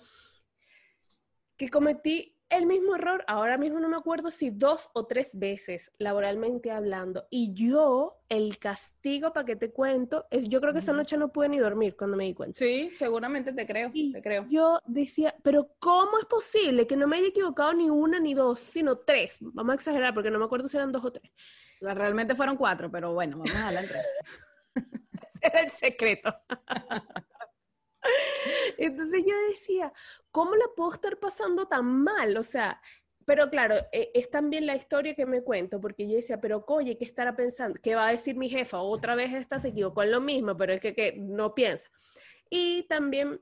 que 1.57 1.69
cometí 1.69 2.40
el 2.51 2.67
mismo 2.67 2.97
error, 2.97 3.25
ahora 3.29 3.57
mismo 3.57 3.79
no 3.79 3.89
me 3.89 3.97
acuerdo 3.97 4.31
si 4.31 4.51
dos 4.51 4.91
o 4.93 5.07
tres 5.07 5.39
veces 5.39 5.93
laboralmente 5.99 6.71
hablando. 6.71 7.27
Y 7.31 7.55
yo, 7.55 8.19
el 8.29 8.59
castigo 8.59 9.33
para 9.33 9.47
que 9.47 9.57
te 9.57 9.71
cuento, 9.71 10.27
es, 10.31 10.49
yo 10.49 10.61
creo 10.61 10.73
que 10.73 10.81
esa 10.81 10.93
noche 10.93 11.17
no 11.17 11.33
pude 11.33 11.49
ni 11.49 11.59
dormir 11.59 11.97
cuando 11.97 12.17
me 12.17 12.25
di 12.25 12.35
cuenta. 12.35 12.59
Sí, 12.59 12.91
seguramente 12.97 13.53
te 13.53 13.67
creo, 13.67 13.91
y 13.95 14.13
te 14.13 14.21
creo. 14.21 14.47
Yo 14.51 14.81
decía, 14.85 15.35
pero 15.43 15.71
¿cómo 15.79 16.19
es 16.19 16.27
posible 16.27 16.87
que 16.87 16.97
no 16.97 17.07
me 17.07 17.17
haya 17.19 17.29
equivocado 17.29 17.73
ni 17.73 17.89
una 17.89 18.19
ni 18.19 18.35
dos, 18.35 18.59
sino 18.59 18.99
tres? 18.99 19.39
Vamos 19.41 19.73
a 19.73 19.77
exagerar 19.77 20.13
porque 20.13 20.31
no 20.31 20.39
me 20.41 20.45
acuerdo 20.45 20.69
si 20.69 20.77
eran 20.77 20.91
dos 20.91 21.05
o 21.05 21.13
tres. 21.13 21.31
realmente 21.81 22.35
fueron 22.35 22.57
cuatro, 22.57 22.91
pero 22.91 23.15
bueno, 23.15 23.39
vamos 23.39 23.55
a 23.55 23.69
adelante. 23.69 23.95
Era 25.41 25.61
el 25.61 25.71
secreto. 25.71 26.35
Entonces 28.79 29.25
yo 29.27 29.35
decía, 29.49 29.93
¿cómo 30.31 30.55
la 30.57 30.67
puedo 30.77 30.93
estar 30.93 31.19
pasando 31.19 31.67
tan 31.67 31.85
mal? 31.85 32.37
O 32.37 32.43
sea, 32.43 32.81
pero 33.25 33.51
claro, 33.51 33.77
e, 33.93 34.11
es 34.15 34.31
también 34.31 34.67
la 34.67 34.77
historia 34.77 35.15
que 35.15 35.27
me 35.27 35.43
cuento, 35.43 35.81
porque 35.81 36.09
yo 36.09 36.17
decía, 36.17 36.41
pero 36.41 36.65
oye, 36.69 36.97
¿qué 36.99 37.05
estará 37.05 37.37
pensando? 37.37 37.79
¿Qué 37.83 37.95
va 37.95 38.09
a 38.09 38.11
decir 38.11 38.37
mi 38.37 38.49
jefa? 38.49 38.81
Otra 38.81 39.15
vez 39.15 39.33
esta 39.35 39.59
se 39.59 39.69
equivocó 39.69 40.03
en 40.03 40.13
lo 40.13 40.21
mismo, 40.21 40.57
pero 40.57 40.73
es 40.73 40.81
que, 40.81 40.95
que 40.95 41.15
no 41.17 41.55
piensa. 41.55 41.89
Y 42.49 42.85
también 42.89 43.41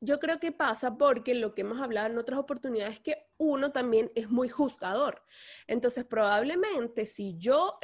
yo 0.00 0.20
creo 0.20 0.38
que 0.38 0.52
pasa 0.52 0.96
porque 0.96 1.34
lo 1.34 1.54
que 1.54 1.62
hemos 1.62 1.80
hablado 1.80 2.08
en 2.08 2.18
otras 2.18 2.38
oportunidades 2.38 2.94
es 2.94 3.00
que 3.00 3.26
uno 3.38 3.72
también 3.72 4.10
es 4.14 4.28
muy 4.28 4.48
juzgador. 4.48 5.22
Entonces, 5.66 6.04
probablemente 6.04 7.06
si 7.06 7.38
yo 7.38 7.78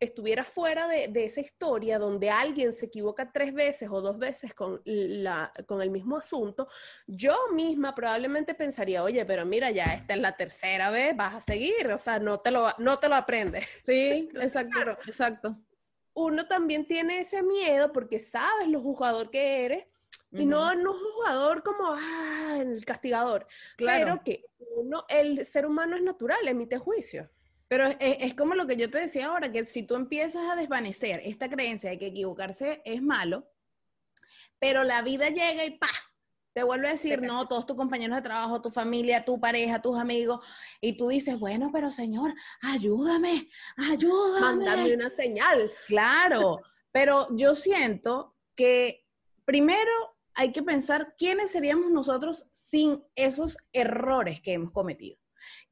estuviera 0.00 0.44
fuera 0.44 0.86
de, 0.86 1.24
esa 1.24 1.40
historia 1.40 1.98
donde 1.98 2.30
alguien 2.30 2.72
se 2.72 2.86
equivoca 2.86 3.32
tres 3.32 3.52
veces 3.52 3.88
o 3.90 4.00
dos 4.00 4.18
veces 4.18 4.54
con, 4.54 4.80
la, 4.84 5.52
con 5.66 5.82
el 5.82 5.90
mismo 5.90 6.16
asunto, 6.16 6.68
yo 7.06 7.36
misma 7.52 7.94
probablemente 7.94 8.54
pensaría, 8.54 9.02
oye, 9.02 9.24
pero 9.24 9.44
mira, 9.44 9.70
ya 9.70 9.84
esta 9.84 10.14
es 10.14 10.20
la 10.20 10.36
tercera 10.36 10.90
vez, 10.90 11.16
vas 11.16 11.34
a 11.34 11.40
seguir, 11.40 11.90
o 11.92 11.98
sea, 11.98 12.18
no 12.18 12.38
te 12.40 12.50
lo, 12.50 12.72
no 12.78 12.98
te 12.98 13.08
lo 13.08 13.14
aprendes. 13.14 13.66
Sí, 13.88 14.28
exacto, 14.34 14.90
exacto. 15.06 15.56
Uno 16.12 16.46
también 16.46 16.86
tiene 16.86 17.20
ese 17.20 17.42
miedo 17.42 17.92
porque 17.92 18.18
sabes 18.18 18.68
lo 18.68 18.80
jugador 18.80 19.30
que 19.30 19.64
eres 19.64 19.86
y 20.30 20.44
no, 20.44 20.74
no 20.74 20.92
jugador 20.92 21.62
como 21.62 21.84
ah, 21.86 22.58
el 22.60 22.84
castigador, 22.84 23.46
claro. 23.76 24.20
que 24.22 24.44
uno, 24.76 25.04
el 25.08 25.46
ser 25.46 25.64
humano 25.64 25.96
es 25.96 26.02
natural, 26.02 26.46
emite 26.46 26.76
juicio. 26.76 27.30
Pero 27.68 27.86
es, 28.00 28.34
como 28.34 28.54
lo 28.54 28.66
que 28.66 28.76
yo 28.76 28.90
te 28.90 28.98
decía 28.98 29.26
ahora, 29.26 29.52
que 29.52 29.66
si 29.66 29.82
tú 29.82 29.94
empiezas 29.94 30.50
a 30.50 30.56
desvanecer 30.56 31.20
esta 31.24 31.50
creencia 31.50 31.90
de 31.90 31.98
que 31.98 32.06
equivocarse 32.06 32.80
es 32.84 33.02
malo, 33.02 33.46
pero 34.58 34.84
la 34.84 35.02
vida 35.02 35.28
llega 35.28 35.64
y 35.64 35.78
¡pa! 35.78 35.88
Te 36.54 36.62
vuelve 36.64 36.88
a 36.88 36.92
decir, 36.92 37.22
no, 37.22 37.46
todos 37.46 37.66
tus 37.66 37.76
compañeros 37.76 38.16
de 38.16 38.22
trabajo, 38.22 38.60
tu 38.60 38.70
familia, 38.70 39.24
tu 39.24 39.38
pareja, 39.38 39.80
tus 39.80 39.96
amigos, 39.96 40.44
y 40.80 40.96
tú 40.96 41.08
dices, 41.08 41.38
bueno, 41.38 41.70
pero 41.72 41.92
señor, 41.92 42.34
ayúdame, 42.62 43.48
ayúdame. 43.76 44.40
Mándame 44.40 44.94
una 44.94 45.10
señal. 45.10 45.70
Claro, 45.86 46.60
pero 46.90 47.28
yo 47.36 47.54
siento 47.54 48.34
que 48.56 49.06
primero 49.44 49.92
hay 50.34 50.50
que 50.52 50.62
pensar 50.62 51.14
quiénes 51.16 51.52
seríamos 51.52 51.90
nosotros 51.90 52.44
sin 52.50 53.04
esos 53.14 53.58
errores 53.72 54.40
que 54.40 54.54
hemos 54.54 54.72
cometido. 54.72 55.18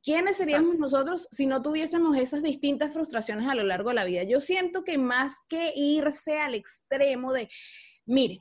¿Quiénes 0.03 0.37
seríamos 0.37 0.77
nosotros 0.79 1.29
si 1.31 1.47
no 1.47 1.63
tuviésemos 1.63 2.17
esas 2.17 2.43
distintas 2.43 2.93
frustraciones 2.93 3.49
a 3.49 3.55
lo 3.55 3.65
largo 3.65 3.91
de 3.91 3.97
la 3.97 4.05
vida? 4.05 4.23
Yo 4.23 4.41
siento 4.41 4.85
que 4.85 4.99
más 4.99 5.37
que 5.49 5.73
irse 5.75 6.39
al 6.39 6.55
extremo 6.55 7.33
de, 7.33 7.49
miren, 8.05 8.41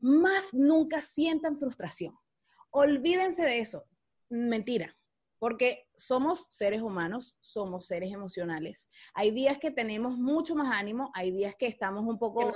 más 0.00 0.52
nunca 0.52 1.00
sientan 1.00 1.58
frustración. 1.58 2.14
Olvídense 2.70 3.42
de 3.42 3.60
eso. 3.60 3.84
Mentira. 4.28 4.96
Porque 5.38 5.86
somos 5.96 6.46
seres 6.48 6.80
humanos, 6.80 7.36
somos 7.40 7.86
seres 7.86 8.12
emocionales. 8.12 8.88
Hay 9.14 9.30
días 9.30 9.58
que 9.58 9.70
tenemos 9.70 10.16
mucho 10.16 10.54
más 10.54 10.74
ánimo, 10.74 11.10
hay 11.14 11.30
días 11.30 11.54
que 11.58 11.66
estamos 11.66 12.04
un 12.06 12.18
poco 12.18 12.54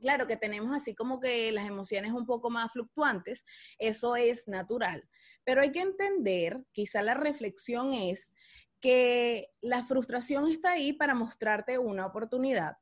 claro 0.00 0.26
que 0.26 0.36
tenemos 0.36 0.74
así 0.74 0.94
como 0.94 1.20
que 1.20 1.52
las 1.52 1.68
emociones 1.68 2.12
un 2.12 2.26
poco 2.26 2.50
más 2.50 2.72
fluctuantes, 2.72 3.44
eso 3.78 4.16
es 4.16 4.48
natural. 4.48 5.08
Pero 5.44 5.62
hay 5.62 5.72
que 5.72 5.80
entender, 5.80 6.62
quizá 6.72 7.02
la 7.02 7.14
reflexión 7.14 7.92
es 7.92 8.34
que 8.80 9.48
la 9.60 9.84
frustración 9.84 10.48
está 10.48 10.72
ahí 10.72 10.92
para 10.92 11.14
mostrarte 11.14 11.78
una 11.78 12.06
oportunidad 12.06 12.76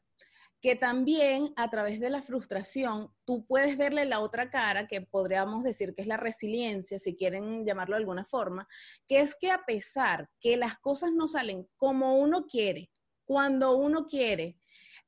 que 0.65 0.77
también 0.77 1.53
a 1.57 1.69
través 1.69 2.01
de 2.01 2.09
la 2.09 2.23
frustración 2.23 3.13
tú 3.27 3.45
puedes 3.45 3.77
verle 3.77 4.07
la 4.07 4.21
otra 4.21 4.49
cara, 4.49 4.87
que 4.87 5.03
podríamos 5.03 5.63
decir 5.63 5.95
que 5.95 6.01
es 6.01 6.09
la 6.09 6.17
resiliencia, 6.17 6.99
si 6.99 7.15
quieren 7.15 7.67
llamarlo 7.67 7.97
de 7.97 8.01
alguna 8.01 8.25
forma, 8.25 8.67
que 9.07 9.21
es 9.21 9.37
que 9.39 9.51
a 9.51 9.63
pesar 9.67 10.31
que 10.41 10.57
las 10.57 10.79
cosas 10.79 11.13
no 11.13 11.29
salen 11.29 11.69
como 11.77 12.17
uno 12.17 12.47
quiere, 12.47 12.91
cuando 13.27 13.77
uno 13.77 14.07
quiere, 14.07 14.57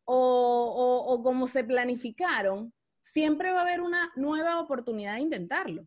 o, 0.07 1.21
como 1.23 1.47
se 1.47 1.65
planificaron, 1.65 2.73
siempre 3.01 3.53
va 3.53 3.61
a 3.61 3.63
haber 3.63 3.81
una 3.81 4.13
nueva 4.17 4.61
oportunidad 4.61 5.15
de 5.15 5.21
intentarlo. 5.21 5.87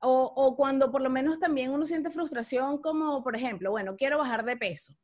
O, 0.00 0.32
o, 0.34 0.56
cuando 0.56 0.90
por 0.90 1.00
lo 1.00 1.10
menos 1.10 1.38
también 1.38 1.70
uno 1.70 1.86
siente 1.86 2.10
frustración, 2.10 2.80
como 2.80 3.22
por 3.22 3.36
ejemplo, 3.36 3.70
bueno, 3.70 3.94
quiero 3.96 4.18
bajar 4.18 4.44
de 4.44 4.56
peso. 4.56 4.94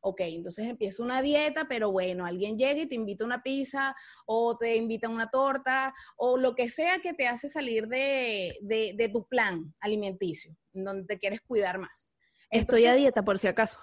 Ok, 0.00 0.20
entonces 0.20 0.68
empiezo 0.68 1.02
una 1.02 1.20
dieta, 1.22 1.66
pero 1.68 1.90
bueno, 1.90 2.24
alguien 2.24 2.56
llega 2.56 2.80
y 2.80 2.86
te 2.86 2.94
invita 2.94 3.24
a 3.24 3.26
una 3.26 3.42
pizza 3.42 3.94
o 4.26 4.56
te 4.56 4.76
invita 4.76 5.08
a 5.08 5.10
una 5.10 5.28
torta 5.28 5.92
o 6.16 6.38
lo 6.38 6.54
que 6.54 6.70
sea 6.70 7.00
que 7.00 7.14
te 7.14 7.26
hace 7.26 7.48
salir 7.48 7.88
de, 7.88 8.56
de, 8.60 9.10
tu 9.12 9.26
plan 9.26 9.74
alimenticio, 9.80 10.54
donde 10.72 11.04
te 11.04 11.18
quieres 11.18 11.40
cuidar 11.40 11.78
más. 11.78 12.14
Estoy 12.50 12.86
a 12.86 12.94
dieta 12.94 13.24
por 13.24 13.38
si 13.38 13.48
acaso. 13.48 13.80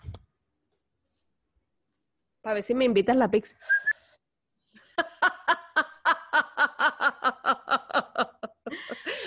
Para 2.41 2.55
ver 2.55 2.63
si 2.63 2.73
me 2.73 2.85
invitas 2.85 3.17
la 3.17 3.29
pizza. 3.29 3.55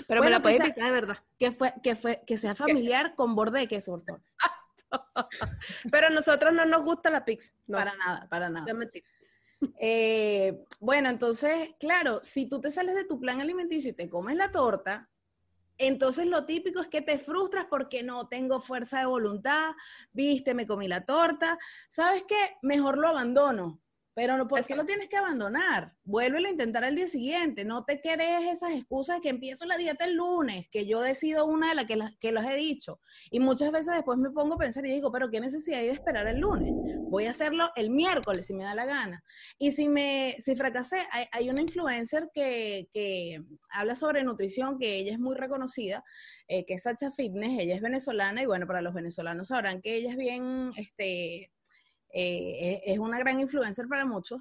Pero 0.06 0.22
me 0.22 0.30
la 0.30 0.40
puedes 0.40 0.60
invitar 0.60 0.84
de 0.84 0.90
verdad. 0.90 1.18
Que, 1.38 1.52
fue, 1.52 1.74
que, 1.82 1.96
fue, 1.96 2.22
que 2.26 2.38
sea 2.38 2.54
familiar 2.54 3.14
con 3.14 3.34
borde 3.34 3.60
de 3.60 3.68
queso, 3.68 4.02
por 4.04 4.20
Pero 5.90 6.06
a 6.06 6.10
nosotros 6.10 6.52
no 6.54 6.64
nos 6.64 6.82
gusta 6.82 7.10
la 7.10 7.24
pizza. 7.24 7.52
Para 7.70 7.94
nada, 7.96 8.26
para 8.28 8.48
nada. 8.48 8.66
Eh, 9.80 10.64
bueno, 10.80 11.10
entonces, 11.10 11.74
claro, 11.80 12.20
si 12.22 12.48
tú 12.48 12.60
te 12.60 12.70
sales 12.70 12.94
de 12.94 13.04
tu 13.04 13.18
plan 13.18 13.40
alimenticio 13.40 13.90
y 13.90 13.94
te 13.94 14.08
comes 14.08 14.36
la 14.36 14.52
torta, 14.52 15.10
entonces 15.78 16.26
lo 16.26 16.44
típico 16.46 16.80
es 16.80 16.88
que 16.88 17.02
te 17.02 17.18
frustras 17.18 17.66
porque 17.68 18.02
no 18.02 18.28
tengo 18.28 18.60
fuerza 18.60 19.00
de 19.00 19.06
voluntad, 19.06 19.72
viste, 20.12 20.54
me 20.54 20.66
comí 20.66 20.86
la 20.88 21.04
torta, 21.04 21.58
¿sabes 21.88 22.24
qué? 22.28 22.56
Mejor 22.62 22.98
lo 22.98 23.08
abandono 23.08 23.80
pero 24.18 24.36
no, 24.36 24.48
¿por 24.48 24.66
qué 24.66 24.74
lo 24.74 24.84
tienes 24.84 25.08
que 25.08 25.16
abandonar? 25.16 25.92
Vuélvelo 26.02 26.48
a 26.48 26.50
intentar 26.50 26.82
el 26.82 26.96
día 26.96 27.06
siguiente. 27.06 27.64
No 27.64 27.84
te 27.84 28.00
quedes 28.00 28.48
esas 28.52 28.72
excusas 28.72 29.18
de 29.18 29.22
que 29.22 29.28
empiezo 29.28 29.64
la 29.64 29.76
dieta 29.76 30.06
el 30.06 30.16
lunes, 30.16 30.66
que 30.72 30.86
yo 30.86 31.04
he 31.04 31.14
sido 31.14 31.46
una 31.46 31.68
de 31.68 31.76
las 31.76 31.84
que, 31.84 31.96
que 32.18 32.32
los 32.32 32.44
he 32.44 32.56
dicho. 32.56 32.98
Y 33.30 33.38
muchas 33.38 33.70
veces 33.70 33.94
después 33.94 34.18
me 34.18 34.30
pongo 34.30 34.54
a 34.54 34.58
pensar 34.58 34.84
y 34.84 34.90
digo, 34.90 35.12
pero 35.12 35.30
¿qué 35.30 35.38
necesidad 35.38 35.78
hay 35.78 35.86
de 35.86 35.92
esperar 35.92 36.26
el 36.26 36.40
lunes? 36.40 36.72
Voy 37.02 37.26
a 37.26 37.30
hacerlo 37.30 37.70
el 37.76 37.90
miércoles 37.90 38.46
si 38.46 38.54
me 38.54 38.64
da 38.64 38.74
la 38.74 38.86
gana. 38.86 39.22
Y 39.56 39.70
si 39.70 39.88
me 39.88 40.34
si 40.40 40.56
fracasé, 40.56 41.06
hay, 41.30 41.48
una 41.48 41.62
influencer 41.62 42.28
que, 42.34 42.88
que, 42.92 43.40
habla 43.70 43.94
sobre 43.94 44.24
nutrición, 44.24 44.80
que 44.80 44.96
ella 44.96 45.12
es 45.12 45.20
muy 45.20 45.36
reconocida, 45.36 46.02
eh, 46.48 46.66
que 46.66 46.74
es 46.74 46.82
Sacha 46.82 47.12
Fitness, 47.12 47.60
ella 47.60 47.76
es 47.76 47.82
venezolana 47.82 48.42
y 48.42 48.46
bueno, 48.46 48.66
para 48.66 48.82
los 48.82 48.94
venezolanos 48.94 49.46
sabrán 49.46 49.80
que 49.80 49.94
ella 49.94 50.10
es 50.10 50.16
bien, 50.16 50.72
este 50.76 51.52
eh, 52.12 52.82
es 52.84 52.98
una 52.98 53.18
gran 53.18 53.40
influencer 53.40 53.86
para 53.88 54.04
muchos, 54.04 54.40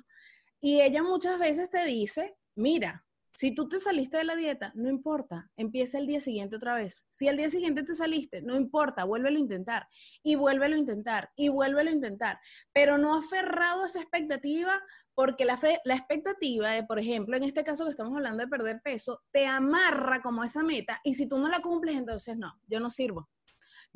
y 0.60 0.82
ella 0.82 1.04
muchas 1.04 1.40
veces 1.40 1.70
te 1.70 1.86
dice, 1.86 2.36
mira, 2.56 3.06
si 3.38 3.54
tú 3.54 3.70
te 3.70 3.78
saliste 3.78 4.18
de 4.18 4.24
la 4.24 4.36
dieta, 4.36 4.72
no 4.74 4.90
importa, 4.90 5.52
empieza 5.58 6.00
el 6.00 6.08
día 6.08 6.20
siguiente 6.20 6.56
otra 6.56 6.74
vez. 6.74 7.06
Si 7.12 7.28
al 7.28 7.38
día 7.38 7.52
siguiente 7.52 7.84
te 7.84 7.94
saliste, 7.94 8.42
no 8.42 8.56
importa, 8.56 9.04
vuélvelo 9.04 9.38
a 9.38 9.42
intentar 9.42 9.88
y 10.24 10.34
vuélvelo 10.34 10.74
a 10.74 10.80
intentar 10.80 11.30
y 11.36 11.50
vuélvelo 11.50 11.92
a 11.92 11.94
intentar, 11.94 12.40
pero 12.74 12.98
no 12.98 13.16
aferrado 13.16 13.84
a 13.84 13.86
esa 13.86 14.02
expectativa 14.02 14.82
porque 15.14 15.46
la, 15.46 15.60
la 15.84 15.94
expectativa 15.94 16.72
de, 16.72 16.84
por 16.84 16.98
ejemplo, 16.98 17.38
en 17.38 17.44
este 17.44 17.64
caso 17.64 17.84
que 17.86 17.92
estamos 17.92 18.16
hablando 18.16 18.42
de 18.42 18.50
perder 18.50 18.82
peso, 18.82 19.22
te 19.32 19.46
amarra 19.46 20.20
como 20.24 20.44
esa 20.44 20.64
meta 20.64 21.00
y 21.04 21.14
si 21.14 21.28
tú 21.28 21.38
no 21.38 21.48
la 21.48 21.62
cumples, 21.62 21.96
entonces 21.96 22.36
no, 22.38 22.60
yo 22.66 22.80
no 22.80 22.90
sirvo 22.90 23.30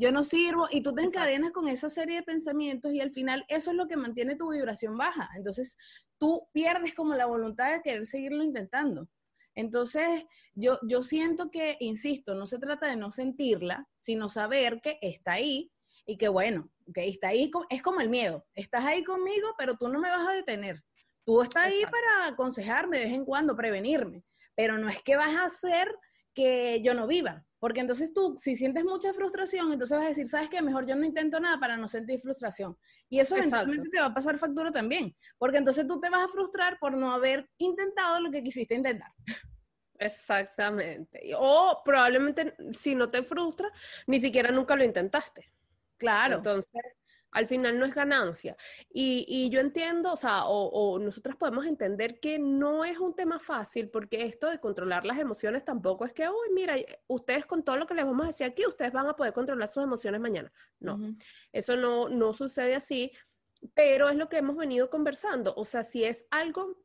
yo 0.01 0.11
no 0.11 0.23
sirvo, 0.23 0.67
y 0.71 0.81
tú 0.81 0.95
te 0.95 1.03
encadenas 1.03 1.51
con 1.51 1.67
esa 1.67 1.87
serie 1.87 2.15
de 2.15 2.23
pensamientos 2.23 2.91
y 2.91 3.01
al 3.01 3.13
final 3.13 3.45
eso 3.47 3.69
es 3.69 3.77
lo 3.77 3.87
que 3.87 3.95
mantiene 3.95 4.35
tu 4.35 4.51
vibración 4.51 4.97
baja. 4.97 5.29
Entonces 5.35 5.77
tú 6.17 6.47
pierdes 6.53 6.95
como 6.95 7.13
la 7.13 7.27
voluntad 7.27 7.71
de 7.71 7.83
querer 7.83 8.07
seguirlo 8.07 8.43
intentando. 8.43 9.07
Entonces, 9.53 10.25
yo, 10.55 10.79
yo 10.87 11.03
siento 11.03 11.51
que, 11.51 11.77
insisto, 11.81 12.33
no 12.33 12.47
se 12.47 12.57
trata 12.57 12.87
de 12.87 12.95
no 12.95 13.11
sentirla, 13.11 13.87
sino 13.95 14.27
saber 14.27 14.81
que 14.81 14.97
está 15.01 15.33
ahí 15.33 15.71
y 16.07 16.17
que, 16.17 16.29
bueno, 16.29 16.71
que 16.95 17.07
está 17.07 17.27
ahí, 17.27 17.51
es 17.69 17.83
como 17.83 18.01
el 18.01 18.09
miedo. 18.09 18.43
Estás 18.55 18.83
ahí 18.85 19.03
conmigo, 19.03 19.53
pero 19.55 19.75
tú 19.75 19.87
no 19.87 19.99
me 19.99 20.09
vas 20.09 20.27
a 20.27 20.33
detener. 20.33 20.83
Tú 21.25 21.43
estás 21.43 21.67
ahí 21.67 21.83
para 21.83 22.27
aconsejarme 22.27 22.97
de 22.97 23.03
vez 23.03 23.13
en 23.13 23.25
cuando, 23.25 23.55
prevenirme, 23.55 24.23
pero 24.55 24.79
no 24.79 24.89
es 24.89 25.03
que 25.03 25.15
vas 25.15 25.35
a 25.35 25.45
hacer 25.45 25.93
que 26.33 26.81
yo 26.81 26.95
no 26.95 27.05
viva. 27.05 27.45
Porque 27.61 27.79
entonces 27.79 28.11
tú, 28.11 28.35
si 28.39 28.55
sientes 28.55 28.83
mucha 28.83 29.13
frustración, 29.13 29.71
entonces 29.71 29.95
vas 29.95 30.05
a 30.05 30.09
decir, 30.09 30.27
¿sabes 30.27 30.49
qué? 30.49 30.63
Mejor 30.63 30.87
yo 30.87 30.95
no 30.95 31.05
intento 31.05 31.39
nada 31.39 31.59
para 31.59 31.77
no 31.77 31.87
sentir 31.87 32.19
frustración. 32.19 32.75
Y 33.07 33.19
eso 33.19 33.37
eventualmente 33.37 33.87
te 33.89 33.99
va 33.99 34.07
a 34.07 34.13
pasar 34.15 34.39
factura 34.39 34.71
también. 34.71 35.15
Porque 35.37 35.59
entonces 35.59 35.85
tú 35.85 35.99
te 35.99 36.09
vas 36.09 36.25
a 36.25 36.27
frustrar 36.27 36.79
por 36.79 36.97
no 36.97 37.13
haber 37.13 37.47
intentado 37.59 38.19
lo 38.19 38.31
que 38.31 38.41
quisiste 38.41 38.73
intentar. 38.73 39.11
Exactamente. 39.99 41.21
O 41.37 41.83
probablemente 41.85 42.55
si 42.73 42.95
no 42.95 43.11
te 43.11 43.21
frustra, 43.21 43.71
ni 44.07 44.19
siquiera 44.19 44.49
nunca 44.49 44.75
lo 44.75 44.83
intentaste. 44.83 45.53
Claro. 45.97 46.37
Entonces, 46.37 46.81
al 47.31 47.47
final 47.47 47.79
no 47.79 47.85
es 47.85 47.93
ganancia. 47.93 48.55
Y, 48.93 49.49
yo 49.49 49.59
entiendo, 49.59 50.13
o 50.13 50.17
sea, 50.17 50.45
o, 50.45 50.99
nosotros 50.99 51.35
podemos 51.35 51.65
entender 51.65 52.19
que 52.19 52.39
no 52.39 52.85
es 52.85 52.99
un 52.99 53.15
tema 53.15 53.39
fácil, 53.39 53.89
porque 53.89 54.25
esto 54.25 54.49
de 54.49 54.59
controlar 54.59 55.05
las 55.05 55.19
emociones 55.19 55.65
tampoco 55.65 56.05
es 56.05 56.13
que, 56.13 56.27
uy, 56.27 56.49
mira, 56.53 56.75
ustedes 57.07 57.45
con 57.45 57.63
todo 57.63 57.77
lo 57.77 57.87
que 57.87 57.93
les 57.93 58.05
vamos 58.05 58.23
a 58.23 58.27
decir 58.27 58.47
aquí, 58.47 58.65
ustedes 58.65 58.91
van 58.91 59.07
a 59.07 59.15
poder 59.15 59.33
controlar 59.33 59.67
sus 59.69 59.83
emociones 59.83 60.21
mañana. 60.21 60.51
No, 60.79 60.99
eso 61.51 61.75
no, 61.75 62.09
no 62.09 62.33
sucede 62.33 62.75
así, 62.75 63.11
pero 63.73 64.09
es 64.09 64.15
lo 64.15 64.29
que 64.29 64.37
hemos 64.37 64.55
venido 64.57 64.89
conversando. 64.89 65.53
O 65.55 65.65
sea, 65.65 65.83
si 65.83 66.03
es 66.03 66.25
algo 66.31 66.77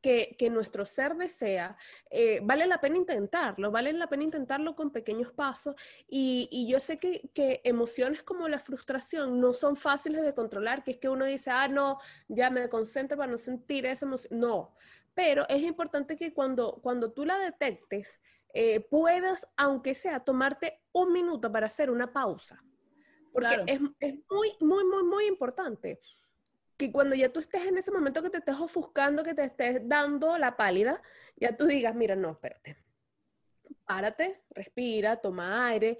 que, 0.00 0.36
nuestro 0.50 0.84
ser 0.84 1.16
desea, 1.16 1.76
eh, 2.10 2.40
vale 2.42 2.66
la 2.66 2.80
pena 2.80 2.96
intentarlo, 2.96 3.70
vale 3.70 3.92
la 3.92 4.08
pena 4.08 4.24
intentarlo 4.24 4.74
con 4.74 4.90
pequeños 4.90 5.32
pasos 5.32 5.74
y, 6.08 6.66
yo 6.68 6.80
sé 6.80 6.98
que, 6.98 7.30
emociones 7.64 8.22
como 8.22 8.48
la 8.48 8.58
frustración 8.58 9.40
no 9.40 9.54
son 9.54 9.76
fáciles 9.76 10.22
de 10.22 10.34
controlar, 10.34 10.84
que 10.84 10.92
es 10.92 10.98
que 10.98 11.08
uno 11.08 11.24
dice, 11.24 11.50
ah, 11.50 11.68
no, 11.68 11.98
ya 12.28 12.50
me 12.50 12.68
concentro 12.68 13.18
para 13.18 13.30
no 13.30 13.38
sentir 13.38 13.86
esa 13.86 14.06
emoción, 14.06 14.38
no, 14.40 14.74
pero 15.14 15.48
es 15.48 15.62
importante 15.62 16.16
que 16.16 16.32
cuando, 16.32 16.78
cuando 16.82 17.12
tú 17.12 17.24
la 17.24 17.38
detectes, 17.38 18.20
eh, 18.54 18.80
puedas, 18.80 19.46
aunque 19.56 19.94
sea, 19.94 20.20
tomarte 20.20 20.80
un 20.92 21.12
minuto 21.12 21.52
para 21.52 21.66
hacer 21.66 21.90
una 21.90 22.12
pausa, 22.12 22.62
porque 23.32 23.62
es, 23.66 23.80
es 24.00 24.14
muy, 24.30 24.52
muy, 24.60 24.84
muy, 24.84 25.04
muy 25.04 25.26
importante 25.26 26.00
que 26.78 26.92
cuando 26.92 27.16
ya 27.16 27.30
tú 27.30 27.40
estés 27.40 27.66
en 27.66 27.76
ese 27.76 27.90
momento 27.90 28.22
que 28.22 28.30
te 28.30 28.38
estés 28.38 28.54
ofuscando, 28.54 29.24
que 29.24 29.34
te 29.34 29.44
estés 29.44 29.86
dando 29.86 30.38
la 30.38 30.56
pálida, 30.56 31.02
ya 31.36 31.56
tú 31.56 31.66
digas, 31.66 31.94
mira, 31.94 32.14
no, 32.14 32.30
espérate. 32.30 32.76
Párate, 33.84 34.42
respira, 34.50 35.16
toma 35.16 35.66
aire, 35.66 35.98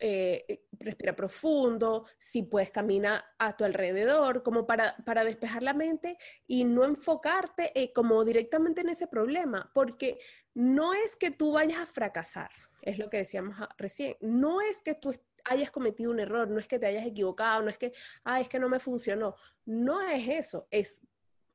eh, 0.00 0.64
respira 0.72 1.14
profundo, 1.14 2.06
si 2.18 2.42
puedes 2.42 2.70
camina 2.70 3.24
a 3.38 3.56
tu 3.56 3.64
alrededor, 3.64 4.42
como 4.42 4.66
para, 4.66 4.96
para 5.04 5.24
despejar 5.24 5.62
la 5.62 5.72
mente 5.72 6.18
y 6.46 6.64
no 6.64 6.84
enfocarte 6.84 7.72
eh, 7.80 7.92
como 7.92 8.24
directamente 8.24 8.80
en 8.80 8.88
ese 8.88 9.06
problema, 9.06 9.70
porque 9.72 10.18
no 10.54 10.94
es 10.94 11.16
que 11.16 11.30
tú 11.30 11.52
vayas 11.52 11.78
a 11.78 11.86
fracasar, 11.86 12.50
es 12.82 12.98
lo 12.98 13.08
que 13.08 13.18
decíamos 13.18 13.56
recién, 13.76 14.16
no 14.20 14.60
es 14.60 14.80
que 14.80 14.94
tú 14.94 15.14
hayas 15.48 15.70
cometido 15.70 16.10
un 16.10 16.20
error, 16.20 16.48
no 16.48 16.58
es 16.58 16.68
que 16.68 16.78
te 16.78 16.86
hayas 16.86 17.06
equivocado, 17.06 17.62
no 17.62 17.70
es 17.70 17.78
que, 17.78 17.92
ah, 18.24 18.40
es 18.40 18.48
que 18.48 18.58
no 18.58 18.68
me 18.68 18.78
funcionó. 18.78 19.34
No 19.64 20.00
es 20.02 20.28
eso, 20.28 20.66
es 20.70 21.02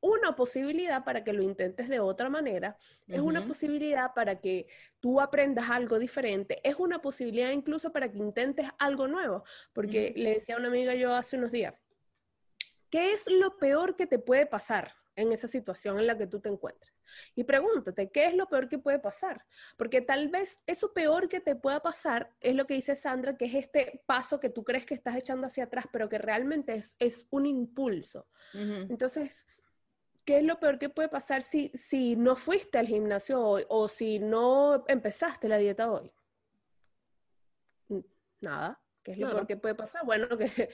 una 0.04 0.36
posibilidad 0.36 1.06
para 1.06 1.24
que 1.24 1.32
lo 1.32 1.42
intentes 1.42 1.88
de 1.88 2.02
otra 2.02 2.30
manera, 2.30 2.78
es 3.08 3.22
una 3.22 3.48
posibilidad 3.48 4.14
para 4.14 4.42
que 4.42 4.68
tú 5.00 5.22
aprendas 5.22 5.70
algo 5.70 5.98
diferente, 5.98 6.60
es 6.62 6.76
una 6.78 7.02
posibilidad 7.02 7.52
incluso 7.52 7.94
para 7.94 8.12
que 8.12 8.18
intentes 8.18 8.68
algo 8.80 9.08
nuevo, 9.08 9.46
porque 9.72 10.14
le 10.18 10.34
decía 10.34 10.56
a 10.56 10.58
una 10.58 10.68
amiga 10.68 10.94
yo 10.94 11.16
hace 11.16 11.38
unos 11.38 11.52
días, 11.52 11.74
¿qué 12.90 13.14
es 13.14 13.32
lo 13.32 13.58
peor 13.58 13.96
que 13.96 14.06
te 14.06 14.20
puede 14.20 14.46
pasar 14.46 14.94
en 15.16 15.32
esa 15.32 15.48
situación 15.48 15.98
en 15.98 16.08
la 16.08 16.18
que 16.18 16.28
tú 16.28 16.42
te 16.42 16.50
encuentres? 16.50 16.93
Y 17.36 17.44
pregúntate, 17.44 18.10
¿qué 18.10 18.26
es 18.26 18.36
lo 18.36 18.48
peor 18.48 18.70
que 18.70 18.78
puede 18.78 19.00
pasar? 19.00 19.46
Porque 19.78 20.02
tal 20.02 20.30
vez 20.30 20.62
eso 20.68 20.94
peor 20.94 21.28
que 21.28 21.40
te 21.40 21.56
pueda 21.56 21.82
pasar 21.82 22.32
es 22.42 22.56
lo 22.56 22.66
que 22.66 22.76
dice 22.76 22.96
Sandra, 22.96 23.38
que 23.38 23.46
es 23.46 23.56
este 23.56 24.02
paso 24.06 24.40
que 24.40 24.50
tú 24.50 24.64
crees 24.64 24.86
que 24.86 24.94
estás 24.94 25.16
echando 25.16 25.48
hacia 25.48 25.66
atrás, 25.66 25.86
pero 25.92 26.10
que 26.10 26.18
realmente 26.18 26.74
es, 26.76 26.96
es 27.00 27.28
un 27.30 27.46
impulso. 27.46 28.28
Entonces, 28.54 29.48
¿qué 30.26 30.38
es 30.38 30.44
lo 30.44 30.60
peor 30.60 30.78
que 30.78 30.90
puede 30.90 31.10
pasar 31.10 31.42
si, 31.42 31.72
si 31.74 32.16
no 32.16 32.36
fuiste 32.36 32.78
al 32.78 32.88
gimnasio 32.88 33.42
hoy 33.42 33.66
o 33.70 33.88
si 33.88 34.20
no 34.20 34.86
empezaste 34.88 35.48
la 35.48 35.58
dieta 35.58 35.92
hoy? 35.92 36.12
Nada. 38.42 38.80
¿Qué 39.04 39.12
es 39.12 39.18
lo 39.18 39.30
peor 39.30 39.48
que 39.48 39.58
puede 39.58 39.76
pasar? 39.76 40.06
Bueno, 40.06 40.28
que 40.38 40.70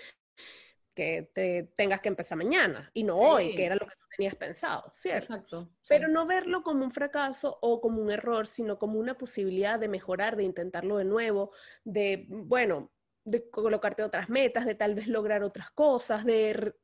que 1.00 1.32
te 1.34 1.72
tengas 1.78 2.02
que 2.02 2.10
empezar 2.10 2.38
mañana 2.38 2.92
y 2.94 3.04
no 3.04 3.16
hoy, 3.16 3.56
que 3.56 3.66
era 3.66 3.76
lo 3.76 3.88
que 3.88 3.96
tú 3.96 4.06
tenías 4.18 4.36
pensado, 4.36 4.92
¿cierto? 4.94 5.34
Exacto. 5.34 5.70
Pero 5.88 6.10
no 6.10 6.26
verlo 6.26 6.62
como 6.62 6.84
un 6.84 6.92
fracaso 6.92 7.58
o 7.62 7.80
como 7.80 8.02
un 8.02 8.12
error, 8.12 8.48
sino 8.48 8.78
como 8.78 9.00
una 9.00 9.18
posibilidad 9.18 9.80
de 9.80 9.88
mejorar, 9.88 10.36
de 10.36 10.44
intentarlo 10.44 10.98
de 10.98 11.06
nuevo, 11.06 11.54
de, 11.86 12.26
bueno, 12.28 12.92
de 13.24 13.50
colocarte 13.50 14.04
otras 14.04 14.28
metas, 14.28 14.66
de 14.66 14.76
tal 14.76 14.94
vez 14.94 15.08
lograr 15.08 15.42
otras 15.42 15.72
cosas, 15.72 16.26
de 16.26 16.76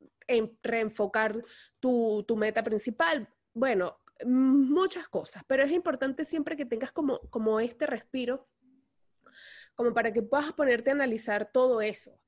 reenfocar 0.62 1.36
tu, 1.78 2.24
tu 2.26 2.36
meta 2.36 2.64
principal. 2.64 3.28
Bueno, 3.52 3.98
muchas 4.24 5.08
cosas, 5.08 5.42
pero 5.46 5.62
es 5.62 5.72
importante 5.72 6.24
siempre 6.24 6.56
que 6.56 6.64
tengas 6.64 6.90
como, 6.90 7.20
como 7.28 7.60
este 7.60 7.84
respiro, 7.84 8.48
como 9.74 9.92
para 9.92 10.10
que 10.10 10.22
puedas 10.22 10.54
ponerte 10.54 10.88
a 10.88 10.94
analizar 10.94 11.52
todo 11.52 11.82
eso 11.82 12.18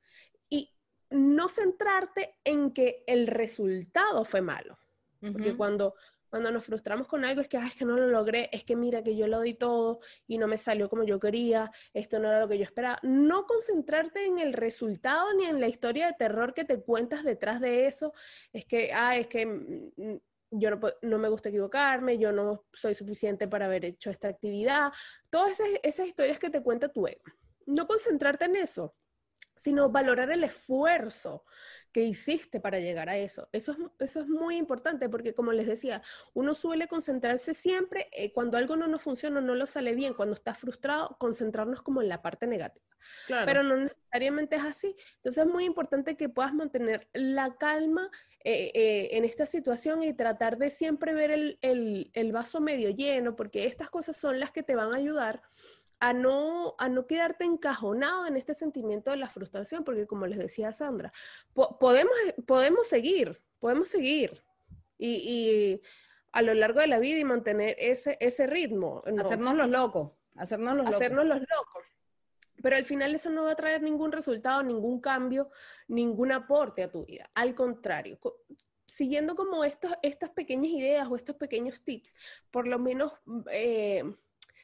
no 1.11 1.49
centrarte 1.49 2.37
en 2.44 2.73
que 2.73 3.05
el 3.07 3.27
resultado 3.27 4.25
fue 4.25 4.40
malo. 4.40 4.79
Porque 5.21 5.57
cuando, 5.57 5.94
cuando 6.29 6.53
nos 6.53 6.64
frustramos 6.64 7.09
con 7.09 7.25
algo 7.25 7.40
es 7.40 7.49
que, 7.49 7.57
es 7.57 7.75
que 7.75 7.85
no 7.85 7.97
lo 7.97 8.07
logré, 8.07 8.49
es 8.53 8.62
que 8.62 8.77
mira 8.77 9.03
que 9.03 9.16
yo 9.16 9.27
lo 9.27 9.40
di 9.40 9.55
todo 9.55 10.01
y 10.29 10.38
no 10.38 10.47
me 10.47 10.59
salió 10.59 10.88
como 10.88 11.03
yo 11.03 11.18
quería, 11.18 11.73
esto 11.92 12.21
no 12.21 12.29
era 12.29 12.40
lo 12.40 12.49
que 12.49 12.59
yo 12.59 12.64
esperaba. 12.64 13.01
No 13.03 13.47
concentrarte 13.47 14.27
en 14.27 14.38
el 14.38 14.53
resultado 14.53 15.35
ni 15.35 15.47
en 15.47 15.61
la 15.61 15.66
historia 15.66 16.07
de 16.07 16.12
terror 16.12 16.55
que 16.55 16.64
te 16.64 16.81
cuentas 16.81 17.25
detrás 17.25 17.61
de 17.61 17.87
eso. 17.87 18.12
Es 18.53 18.64
que, 18.64 18.92
ah, 18.92 19.16
es 19.16 19.27
que 19.27 19.44
mm, 19.47 20.16
yo 20.51 20.71
no, 21.03 21.18
me 21.18 21.29
gusta 21.29 21.49
equivocarme, 21.49 22.18
yo 22.18 22.31
no 22.31 22.64
soy 22.73 22.94
suficiente 22.94 23.49
para 23.49 23.66
haber 23.66 23.85
hecho 23.85 24.11
esta 24.11 24.29
actividad. 24.29 24.92
Todas 25.31 25.53
esas, 25.53 25.68
esas 25.83 26.07
historias 26.07 26.38
que 26.38 26.51
te 26.51 26.62
cuenta 26.62 26.92
tu 26.92 27.07
ego. 27.09 27.25
No 27.66 27.87
concentrarte 27.87 28.44
en 28.44 28.57
eso 28.57 28.94
sino 29.59 29.90
valorar 29.90 30.31
el 30.31 30.44
esfuerzo 30.44 31.44
¿Qué 31.92 32.03
hiciste 32.03 32.61
para 32.61 32.81
llegar 32.81 33.09
a 33.09 33.16
eso? 33.16 33.49
Eso 33.53 33.73
es, 33.73 33.79
eso 33.99 34.21
es 34.21 34.29
muy 34.29 34.57
importante 34.57 35.09
porque, 35.09 35.35
como 35.35 35.53
les 35.53 35.66
decía, 35.66 36.03
uno 36.35 36.55
suele 36.55 36.87
concentrarse 36.87 37.55
siempre 37.55 38.09
eh, 38.12 38.33
cuando 38.33 38.59
algo 38.59 38.77
no 38.77 38.87
nos 38.87 39.03
funciona, 39.03 39.40
no 39.40 39.55
lo 39.55 39.64
sale 39.64 39.94
bien, 39.94 40.12
cuando 40.12 40.35
está 40.35 40.55
frustrado, 40.55 41.16
concentrarnos 41.18 41.81
como 41.81 42.03
en 42.03 42.09
la 42.09 42.21
parte 42.21 42.47
negativa. 42.47 42.85
Pero 43.27 43.62
no 43.62 43.77
necesariamente 43.77 44.57
es 44.57 44.64
así. 44.64 44.94
Entonces 45.16 45.47
es 45.47 45.51
muy 45.51 45.64
importante 45.64 46.16
que 46.16 46.29
puedas 46.29 46.53
mantener 46.53 47.09
la 47.14 47.57
calma 47.57 48.11
eh, 48.44 48.71
eh, 48.75 49.09
en 49.12 49.25
esta 49.25 49.47
situación 49.47 50.03
y 50.03 50.12
tratar 50.12 50.59
de 50.59 50.68
siempre 50.68 51.14
ver 51.14 51.31
el, 51.31 51.59
el, 51.62 52.11
el 52.12 52.33
vaso 52.33 52.61
medio 52.61 52.90
lleno, 52.90 53.35
porque 53.35 53.64
estas 53.64 53.88
cosas 53.88 54.16
son 54.16 54.40
las 54.40 54.51
que 54.51 54.62
te 54.62 54.77
van 54.77 54.92
a 54.92 54.99
ayudar 54.99 55.42
a 56.00 56.12
no, 56.12 56.74
a 56.78 56.88
no 56.88 57.06
quedarte 57.06 57.44
encajonado 57.44 58.26
en 58.26 58.37
este 58.37 58.54
sentimiento 58.54 59.11
de 59.11 59.16
la 59.16 59.28
frustración, 59.28 59.84
porque 59.84 60.06
como 60.06 60.26
les 60.26 60.38
decía 60.38 60.72
Sandra, 60.72 61.12
podemos, 61.52 62.14
podemos 62.46 62.87
seguir, 62.87 63.40
podemos 63.58 63.88
seguir 63.88 64.42
y, 64.98 65.80
a 66.32 66.42
lo 66.42 66.54
largo 66.54 66.80
de 66.80 66.87
la 66.87 66.98
vida 66.98 67.18
y 67.18 67.24
mantener 67.24 67.74
ese, 67.78 68.16
ese 68.20 68.46
ritmo. 68.46 69.02
Hacernos 69.18 69.54
los 69.54 69.68
locos, 69.68 70.12
hacernos 70.37 70.76
los 70.76 70.87
hacernos 70.87 71.24
los 71.24 71.40
locos. 71.40 71.84
Pero 72.62 72.76
al 72.76 72.84
final 72.84 73.14
eso 73.14 73.30
no 73.30 73.44
va 73.44 73.52
a 73.52 73.56
traer 73.56 73.82
ningún 73.82 74.11
resultado, 74.11 74.62
ningún 74.62 75.00
cambio, 75.00 75.50
ningún 75.87 76.32
aporte 76.32 76.82
a 76.82 76.90
tu 76.90 77.04
vida. 77.04 77.30
Al 77.34 77.54
contrario, 77.54 78.18
siguiendo 78.84 79.37
como 79.37 79.64
estos, 79.64 79.92
estas 80.02 80.30
pequeñas 80.30 80.72
ideas 80.72 81.08
o 81.08 81.14
estos 81.14 81.37
pequeños 81.37 81.82
tips, 81.82 82.16
por 82.50 82.66
lo 82.66 82.78
menos 82.78 83.12
eh, 83.52 84.02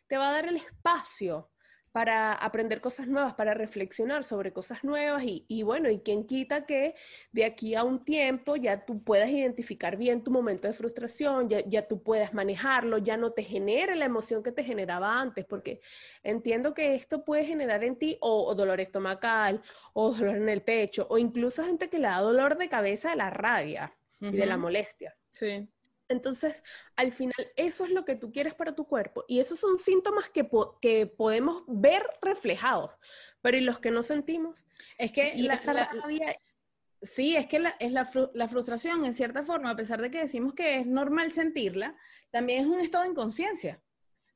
te 0.06 0.16
va 0.16 0.30
a 0.30 0.32
dar 0.32 0.46
el 0.46 0.56
espacio 0.56 1.50
para 1.94 2.32
aprender 2.32 2.80
cosas 2.80 3.06
nuevas, 3.06 3.34
para 3.34 3.54
reflexionar 3.54 4.24
sobre 4.24 4.52
cosas 4.52 4.82
nuevas 4.82 5.22
y, 5.24 5.62
bueno, 5.62 5.88
y 5.88 6.00
quien 6.00 6.26
quita 6.26 6.66
que 6.66 6.96
de 7.30 7.44
aquí 7.44 7.76
a 7.76 7.84
un 7.84 8.04
tiempo 8.04 8.56
ya 8.56 8.84
tú 8.84 9.04
puedas 9.04 9.30
identificar 9.30 9.96
bien 9.96 10.24
tu 10.24 10.32
momento 10.32 10.66
de 10.66 10.74
frustración, 10.74 11.48
ya, 11.48 11.60
ya 11.64 11.86
tú 11.86 12.02
puedas 12.02 12.34
manejarlo, 12.34 12.98
ya 12.98 13.16
no 13.16 13.30
te 13.30 13.44
genere 13.44 13.94
la 13.94 14.06
emoción 14.06 14.42
que 14.42 14.50
te 14.50 14.64
generaba 14.64 15.20
antes, 15.20 15.44
porque 15.44 15.80
entiendo 16.24 16.74
que 16.74 16.96
esto 16.96 17.24
puede 17.24 17.44
generar 17.44 17.84
en 17.84 17.96
ti 17.96 18.18
o, 18.20 18.52
dolor 18.56 18.80
estomacal 18.80 19.62
o 19.92 20.12
dolor 20.12 20.34
en 20.34 20.48
el 20.48 20.62
pecho 20.62 21.06
o 21.08 21.16
incluso 21.16 21.62
gente 21.62 21.88
que 21.88 22.00
le 22.00 22.08
da 22.08 22.18
dolor 22.18 22.58
de 22.58 22.68
cabeza 22.68 23.10
de 23.10 23.16
la 23.16 23.30
rabia 23.30 23.94
y 24.18 24.32
de 24.32 24.46
la 24.46 24.56
molestia. 24.56 25.16
Sí. 25.30 25.68
Entonces, 26.08 26.62
al 26.96 27.12
final, 27.12 27.34
eso 27.56 27.84
es 27.84 27.90
lo 27.90 28.04
que 28.04 28.16
tú 28.16 28.30
quieres 28.30 28.54
para 28.54 28.74
tu 28.74 28.86
cuerpo 28.86 29.24
y 29.26 29.40
esos 29.40 29.58
son 29.58 29.78
síntomas 29.78 30.28
que, 30.28 30.48
que 30.80 31.06
podemos 31.06 31.64
ver 31.66 32.02
reflejados, 32.20 32.92
pero 33.40 33.56
¿y 33.56 33.60
los 33.60 33.78
que 33.78 33.90
no 33.90 34.02
sentimos? 34.02 34.64
Es 34.98 35.12
que 35.12 35.34
la, 35.36 35.58
Sí, 37.04 37.36
es 37.36 37.46
que 37.46 37.58
la, 37.58 37.76
es 37.80 37.92
la, 37.92 38.10
la, 38.32 38.48
frustración, 38.48 39.04
en 39.04 39.12
cierta 39.12 39.44
forma, 39.44 39.68
a 39.68 39.76
pesar 39.76 40.00
de 40.00 40.10
que 40.10 40.20
decimos 40.20 40.54
que 40.54 40.78
es 40.78 40.86
normal 40.86 41.32
sentirla, 41.32 41.94
también 42.30 42.62
es 42.62 42.66
un 42.66 42.80
estado 42.80 43.04
de 43.04 43.10
inconsciencia. 43.10 43.82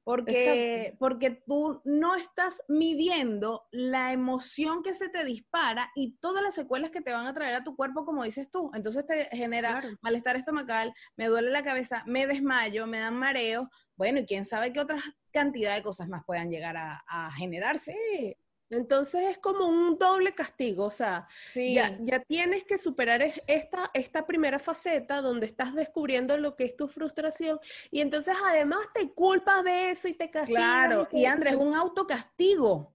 Porque, 0.09 0.97
porque 0.99 1.31
tú 1.47 1.83
no 1.85 2.14
estás 2.14 2.62
midiendo 2.66 3.66
la 3.71 4.14
emoción 4.14 4.83
que 4.83 4.94
se 4.94 5.11
te 5.11 5.23
dispara 5.23 5.90
y 5.94 6.16
todas 6.16 6.42
las 6.42 6.55
secuelas 6.55 6.90
que 6.90 7.03
te 7.03 7.12
van 7.12 7.27
a 7.27 7.35
traer 7.35 7.55
a 7.55 7.62
tu 7.62 7.77
cuerpo, 7.77 8.07
como 8.07 8.25
dices 8.25 8.51
tú. 8.51 8.71
Entonces 8.73 9.05
te 9.05 9.27
genera 9.37 9.83
malestar 10.01 10.35
estomacal, 10.37 10.94
me 11.16 11.27
duele 11.27 11.51
la 11.51 11.62
cabeza, 11.62 12.05
me 12.07 12.27
desmayo, 12.27 12.87
me 12.87 13.01
dan 13.01 13.16
mareos. 13.16 13.68
Bueno, 13.97 14.21
y 14.21 14.25
quién 14.25 14.47
sabe 14.47 14.73
qué 14.73 14.81
otra 14.81 14.97
cantidad 15.31 15.75
de 15.75 15.83
cosas 15.83 16.09
más 16.09 16.25
puedan 16.25 16.49
llegar 16.49 16.79
a, 16.79 17.05
a 17.07 17.31
generarse. 17.33 17.94
Sí. 18.11 18.35
Entonces 18.70 19.22
es 19.31 19.38
como 19.38 19.66
un 19.66 19.96
doble 19.98 20.35
castigo, 20.35 20.85
o 20.85 20.90
sea, 20.90 21.26
ya, 21.54 21.96
ya, 22.02 22.20
tienes 22.20 22.64
que 22.64 22.76
superar 22.76 23.22
esta, 23.22 23.90
esta 23.94 24.26
primera 24.26 24.59
faceta 24.59 25.22
donde 25.22 25.46
estás 25.46 25.74
descubriendo 25.74 26.37
lo 26.37 26.54
que 26.54 26.64
es 26.64 26.76
tu 26.76 26.87
frustración 26.87 27.59
y 27.90 28.02
entonces 28.02 28.37
además 28.46 28.81
te 28.92 29.11
culpas 29.12 29.64
de 29.64 29.90
eso 29.90 30.09
y 30.09 30.14
te 30.14 30.31
castigas. 30.31 30.62
Claro, 30.62 31.09
y, 31.12 31.24
Andrés, 31.24 31.54
es 31.54 31.61
un 31.61 31.74
autocastigo. 31.74 32.94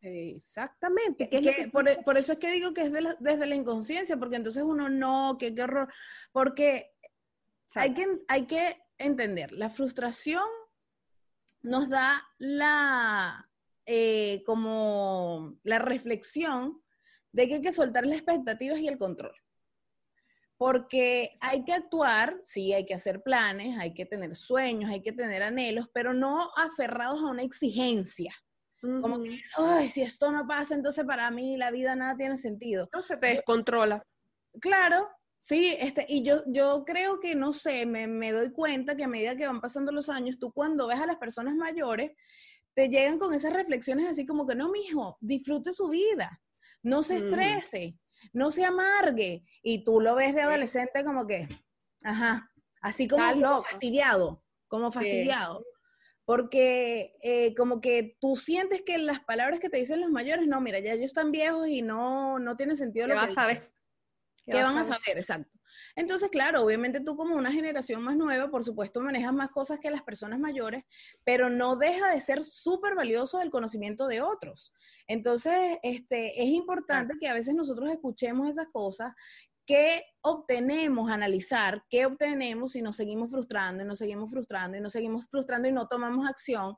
Exactamente. 0.00 1.28
por, 1.70 2.16
eso 2.16 2.32
es 2.32 2.38
que 2.38 2.50
digo 2.50 2.72
que 2.72 2.82
es 2.82 2.92
desde 3.20 3.46
la 3.46 3.54
inconsciencia, 3.54 4.16
porque 4.16 4.36
entonces 4.36 4.62
uno 4.62 4.88
no, 4.88 5.36
que 5.38 5.54
qué 5.54 5.62
horror, 5.62 5.92
porque 6.32 6.94
hay 7.74 7.92
que, 7.92 8.22
hay 8.28 8.46
que 8.46 8.82
entender, 8.98 9.52
la 9.52 9.68
frustración 9.68 10.44
nos 11.60 11.88
da 11.88 12.26
la 12.38 13.48
eh, 13.86 14.42
como 14.46 15.58
la 15.64 15.78
reflexión 15.78 16.80
de 17.32 17.48
que 17.48 17.54
hay 17.54 17.62
que 17.62 17.72
soltar 17.72 18.06
las 18.06 18.18
expectativas 18.18 18.78
y 18.78 18.88
el 18.88 18.98
control. 18.98 19.34
Porque 20.56 21.36
hay 21.40 21.64
que 21.64 21.72
actuar, 21.72 22.40
sí, 22.44 22.72
hay 22.72 22.84
que 22.84 22.94
hacer 22.94 23.22
planes, 23.22 23.76
hay 23.78 23.94
que 23.94 24.06
tener 24.06 24.36
sueños, 24.36 24.90
hay 24.90 25.02
que 25.02 25.12
tener 25.12 25.42
anhelos, 25.42 25.88
pero 25.92 26.12
no 26.14 26.50
aferrados 26.56 27.20
a 27.20 27.30
una 27.30 27.42
exigencia. 27.42 28.32
Como 28.80 29.22
que, 29.22 29.40
ay, 29.56 29.86
si 29.86 30.02
esto 30.02 30.32
no 30.32 30.44
pasa, 30.46 30.74
entonces 30.74 31.04
para 31.04 31.30
mí 31.30 31.56
la 31.56 31.70
vida 31.70 31.94
nada 31.94 32.16
tiene 32.16 32.36
sentido. 32.36 32.88
No 32.92 33.00
se 33.00 33.16
te 33.16 33.28
descontrola. 33.28 34.04
Claro, 34.60 35.08
sí, 35.42 35.76
este, 35.78 36.04
y 36.08 36.24
yo, 36.24 36.42
yo 36.46 36.84
creo 36.84 37.20
que, 37.20 37.36
no 37.36 37.52
sé, 37.52 37.86
me, 37.86 38.08
me 38.08 38.32
doy 38.32 38.50
cuenta 38.50 38.96
que 38.96 39.04
a 39.04 39.08
medida 39.08 39.36
que 39.36 39.46
van 39.46 39.60
pasando 39.60 39.92
los 39.92 40.08
años, 40.08 40.38
tú 40.40 40.52
cuando 40.52 40.88
ves 40.88 40.98
a 40.98 41.06
las 41.06 41.16
personas 41.16 41.54
mayores, 41.54 42.10
te 42.74 42.88
llegan 42.88 43.18
con 43.18 43.34
esas 43.34 43.52
reflexiones 43.52 44.08
así 44.08 44.26
como 44.26 44.46
que 44.46 44.54
no, 44.54 44.70
mijo, 44.70 45.18
disfrute 45.20 45.72
su 45.72 45.88
vida, 45.88 46.40
no 46.82 47.02
se 47.02 47.16
estrese, 47.16 47.96
no 48.32 48.50
se 48.50 48.64
amargue. 48.64 49.44
Y 49.62 49.84
tú 49.84 50.00
lo 50.00 50.14
ves 50.14 50.34
de 50.34 50.42
adolescente 50.42 51.04
como 51.04 51.26
que, 51.26 51.48
ajá, 52.02 52.50
así 52.80 53.08
como, 53.08 53.62
fastidiado, 53.62 54.44
como 54.68 54.92
fastidiado. 54.92 55.64
Porque 56.24 57.16
eh, 57.20 57.52
como 57.56 57.80
que 57.80 58.16
tú 58.20 58.36
sientes 58.36 58.82
que 58.82 58.96
las 58.96 59.20
palabras 59.20 59.58
que 59.58 59.68
te 59.68 59.78
dicen 59.78 60.00
los 60.00 60.10
mayores, 60.10 60.46
no, 60.46 60.60
mira, 60.60 60.78
ya 60.78 60.92
ellos 60.92 61.06
están 61.06 61.32
viejos 61.32 61.66
y 61.68 61.82
no, 61.82 62.38
no 62.38 62.56
tiene 62.56 62.76
sentido 62.76 63.08
lo 63.08 63.14
que... 63.14 63.20
Vas 63.20 63.38
a 63.38 63.46
ver? 63.48 63.71
¿Qué, 64.44 64.62
van 64.62 64.76
a 64.76 64.84
saber? 64.84 65.16
Exacto. 65.16 65.58
Entonces, 65.94 66.30
claro, 66.30 66.62
obviamente 66.62 67.00
tú 67.00 67.16
como 67.16 67.36
una 67.36 67.52
generación 67.52 68.02
más 68.02 68.16
nueva, 68.16 68.50
por 68.50 68.64
supuesto, 68.64 69.00
manejas 69.00 69.32
más 69.32 69.50
cosas 69.50 69.78
que 69.78 69.90
las 69.90 70.02
personas 70.02 70.38
mayores, 70.38 70.84
pero 71.24 71.48
no 71.48 71.76
deja 71.76 72.10
de 72.10 72.20
ser 72.20 72.44
súper 72.44 72.94
valioso 72.94 73.40
el 73.40 73.50
conocimiento 73.50 74.06
de 74.06 74.20
otros. 74.20 74.72
Entonces, 75.06 75.78
este, 75.82 76.42
es 76.42 76.48
importante 76.48 77.14
que 77.20 77.28
a 77.28 77.34
veces 77.34 77.54
nosotros 77.54 77.90
escuchemos 77.90 78.48
esas 78.48 78.68
cosas, 78.72 79.12
¿Qué 79.64 80.02
obtenemos 80.22 81.08
analizar? 81.08 81.84
¿Qué 81.88 82.04
obtenemos 82.04 82.72
si 82.72 82.82
nos 82.82 82.96
seguimos 82.96 83.30
frustrando 83.30 83.84
y 83.84 83.86
nos 83.86 83.98
seguimos 83.98 84.28
frustrando 84.28 84.76
y 84.76 84.80
nos 84.80 84.90
seguimos 84.90 85.28
frustrando 85.28 85.68
y 85.68 85.72
no 85.72 85.86
tomamos 85.86 86.28
acción? 86.28 86.74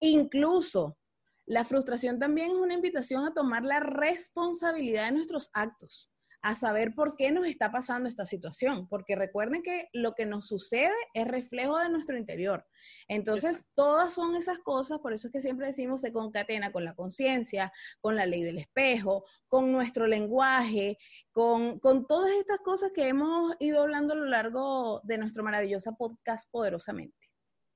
Incluso 0.00 0.98
la 1.46 1.64
frustración 1.64 2.18
también 2.18 2.50
es 2.50 2.56
una 2.58 2.74
invitación 2.74 3.24
a 3.24 3.32
tomar 3.32 3.62
la 3.62 3.80
responsabilidad 3.80 5.06
de 5.06 5.12
nuestros 5.12 5.48
actos 5.54 6.10
a 6.46 6.54
saber 6.54 6.94
por 6.94 7.16
qué 7.16 7.32
nos 7.32 7.44
está 7.44 7.72
pasando 7.72 8.08
esta 8.08 8.24
situación, 8.24 8.86
porque 8.88 9.16
recuerden 9.16 9.64
que 9.64 9.88
lo 9.92 10.14
que 10.14 10.26
nos 10.26 10.46
sucede 10.46 10.94
es 11.12 11.26
reflejo 11.26 11.76
de 11.76 11.88
nuestro 11.88 12.16
interior. 12.16 12.64
Entonces, 13.08 13.66
todas 13.74 14.14
son 14.14 14.36
esas 14.36 14.60
cosas, 14.60 15.00
por 15.00 15.12
eso 15.12 15.26
es 15.26 15.32
que 15.32 15.40
siempre 15.40 15.66
decimos 15.66 16.02
se 16.02 16.12
concatena 16.12 16.70
con 16.70 16.84
la 16.84 16.94
conciencia, 16.94 17.72
con 18.00 18.14
la 18.14 18.26
ley 18.26 18.44
del 18.44 18.58
espejo, 18.58 19.24
con 19.48 19.72
nuestro 19.72 20.06
lenguaje, 20.06 20.98
con, 21.32 21.80
con 21.80 22.06
todas 22.06 22.30
estas 22.30 22.60
cosas 22.60 22.92
que 22.94 23.08
hemos 23.08 23.56
ido 23.58 23.82
hablando 23.82 24.12
a 24.12 24.16
lo 24.16 24.26
largo 24.26 25.00
de 25.02 25.18
nuestro 25.18 25.42
maravilloso 25.42 25.96
podcast 25.96 26.48
poderosamente. 26.52 27.28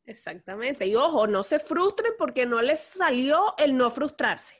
Exactamente. 0.04 0.86
Y 0.86 0.94
ojo, 0.94 1.26
no 1.26 1.42
se 1.42 1.58
frustren 1.58 2.12
porque 2.16 2.46
no 2.46 2.62
les 2.62 2.78
salió 2.78 3.52
el 3.58 3.76
no 3.76 3.90
frustrarse. 3.90 4.54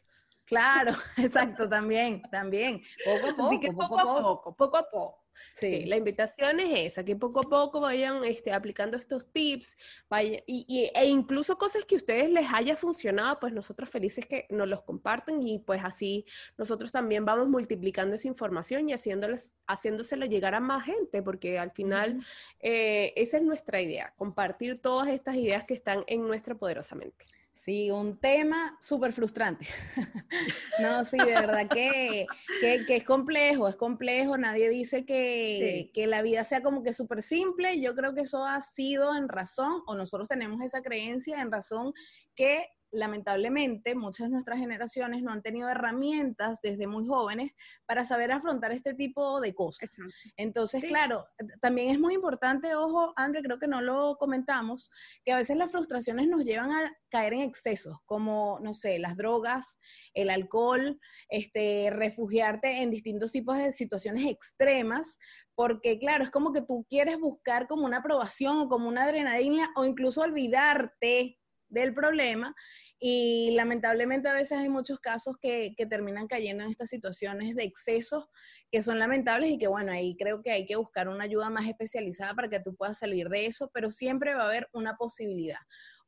Claro, 0.51 0.93
exacto, 1.17 1.69
también, 1.69 2.23
también. 2.31 2.83
Poco 3.05 3.31
a 3.31 3.37
poco, 3.37 3.61
poco, 3.61 3.89
poco, 3.89 4.01
a 4.01 4.23
poco, 4.23 4.57
poco 4.57 4.77
a 4.77 4.91
poco. 4.91 5.21
Sí. 5.53 5.87
la 5.87 5.97
invitación 5.97 6.61
es 6.61 6.93
esa, 6.93 7.05
que 7.05 7.17
poco 7.17 7.41
a 7.41 7.49
poco 7.49 7.81
vayan 7.81 8.25
este, 8.25 8.53
aplicando 8.53 8.99
estos 8.99 9.33
tips, 9.33 9.77
vaya, 10.09 10.39
y, 10.47 10.91
e 10.95 11.07
incluso 11.07 11.57
cosas 11.57 11.85
que 11.85 11.95
a 11.95 11.99
ustedes 11.99 12.31
les 12.31 12.47
haya 12.53 12.77
funcionado, 12.77 13.41
pues 13.41 13.53
nosotros 13.53 13.89
felices 13.89 14.27
que 14.27 14.47
nos 14.51 14.69
los 14.69 14.83
comparten 14.83 15.41
y 15.43 15.61
pues 15.61 15.83
así 15.83 16.27
nosotros 16.59 16.93
también 16.93 17.25
vamos 17.25 17.49
multiplicando 17.49 18.17
esa 18.17 18.29
información 18.29 18.89
y 18.89 18.93
haciéndoles, 18.93 19.55
haciéndoselo 19.67 20.27
llegar 20.27 20.55
a 20.55 20.61
más 20.61 20.85
gente, 20.85 21.23
porque 21.23 21.59
al 21.59 21.71
final 21.71 22.23
eh, 22.59 23.13
esa 23.17 23.39
es 23.39 23.43
nuestra 23.43 23.81
idea, 23.81 24.13
compartir 24.17 24.81
todas 24.81 25.09
estas 25.09 25.37
ideas 25.37 25.65
que 25.65 25.75
están 25.75 26.05
en 26.07 26.27
nuestra 26.27 26.55
poderosamente. 26.55 27.25
Sí, 27.53 27.91
un 27.91 28.19
tema 28.19 28.77
súper 28.81 29.13
frustrante. 29.13 29.67
no, 30.81 31.05
sí, 31.05 31.19
de 31.19 31.27
verdad 31.27 31.69
que, 31.69 32.27
es 32.63 33.05
complejo, 33.05 33.69
es 33.69 33.77
complejo. 33.77 34.39
Nadie 34.39 34.71
dice 34.71 35.05
que, 35.05 35.91
que 35.93 36.07
la 36.07 36.23
vida 36.23 36.43
sea 36.45 36.63
como 36.63 36.83
que 36.83 36.95
súper 36.95 37.23
simple. 37.23 37.81
Yo 37.81 37.95
creo 37.95 38.15
que 38.15 38.23
eso 38.23 38.45
ha 38.47 38.63
sido 38.63 39.15
en 39.15 39.29
razón, 39.29 39.83
o 39.87 39.95
nosotros 39.95 40.29
tenemos 40.29 40.63
esa 40.63 40.81
creencia 40.81 41.41
en 41.43 41.53
razón 41.53 41.93
que 42.35 42.67
lamentablemente 42.93 43.95
muchas 43.95 44.27
de 44.27 44.33
nuestras 44.33 44.59
generaciones 44.59 45.23
no 45.23 45.33
han 45.33 45.43
tenido 45.43 45.69
herramientas 45.69 46.61
desde 46.61 46.87
muy 46.87 47.07
jóvenes 47.07 47.53
para 47.87 48.05
saber 48.05 48.33
afrontar 48.33 48.73
este 48.73 48.95
tipo 48.95 49.41
de 49.41 49.55
cosas. 49.55 49.97
Entonces, 50.37 50.85
claro, 50.85 51.27
también 51.61 51.91
es 51.91 51.99
muy 51.99 52.15
importante, 52.15 52.75
ojo, 52.75 53.13
André, 53.17 53.43
creo 53.43 53.59
que 53.59 53.69
no 53.69 53.81
lo 53.81 54.17
comentamos, 54.19 54.91
que 55.25 55.33
a 55.33 55.37
veces 55.37 55.57
las 55.57 55.71
frustraciones 55.71 56.29
nos 56.29 56.45
llevan 56.45 56.71
a 56.73 56.93
caer 57.11 57.35
en 57.35 57.41
excesos, 57.41 57.99
como, 58.07 58.59
no 58.61 58.75
sé, 58.75 58.99
las 58.99 59.17
drogas, 59.17 59.79
el 60.15 60.31
alcohol, 60.31 61.01
este, 61.29 61.91
refugiarte 61.91 62.83
en 62.83 62.91
distintos 62.91 63.33
tipos 63.33 63.57
de 63.57 63.73
situaciones 63.73 64.27
extremas, 64.27 65.19
porque 65.55 65.99
claro, 65.99 66.25
es 66.25 66.31
como 66.31 66.53
que 66.53 66.63
tú 66.63 66.87
quieres 66.89 67.19
buscar 67.19 67.67
como 67.67 67.85
una 67.85 67.99
aprobación 67.99 68.59
o 68.59 68.69
como 68.69 68.89
una 68.89 69.05
adrenalina 69.05 69.71
o 69.77 69.85
incluso 69.85 70.23
olvidarte 70.23 71.40
del 71.71 71.95
problema 71.95 72.55
y 73.03 73.53
lamentablemente 73.53 74.29
a 74.29 74.35
veces 74.35 74.59
hay 74.59 74.69
muchos 74.69 75.01
casos 75.01 75.37
que, 75.41 75.75
que, 75.75 75.87
terminan 75.87 76.29
cayendo 76.29 76.63
en 76.63 76.71
estas 76.71 76.91
situaciones 76.91 77.57
de 77.57 77.65
excesos 77.65 78.27
que 78.71 78.83
son 78.83 78.99
lamentables 78.99 79.51
y 79.51 79.59
que 79.59 79.69
bueno, 79.69 79.91
ahí 79.91 80.15
creo 80.19 80.43
que 80.43 80.53
hay 80.53 80.67
que 80.67 80.77
buscar 80.77 81.09
una 81.09 81.25
ayuda 81.25 81.49
más 81.49 81.67
especializada 81.67 82.35
para 82.35 82.51
que 82.51 82.61
tú 82.61 82.77
puedas 82.77 82.99
salir 82.99 83.31
de 83.31 83.47
eso, 83.47 83.71
pero 83.73 83.91
siempre 83.91 84.35
va 84.35 84.43
a 84.43 84.49
haber 84.49 84.69
una 84.73 84.97
posibilidad. 84.97 85.59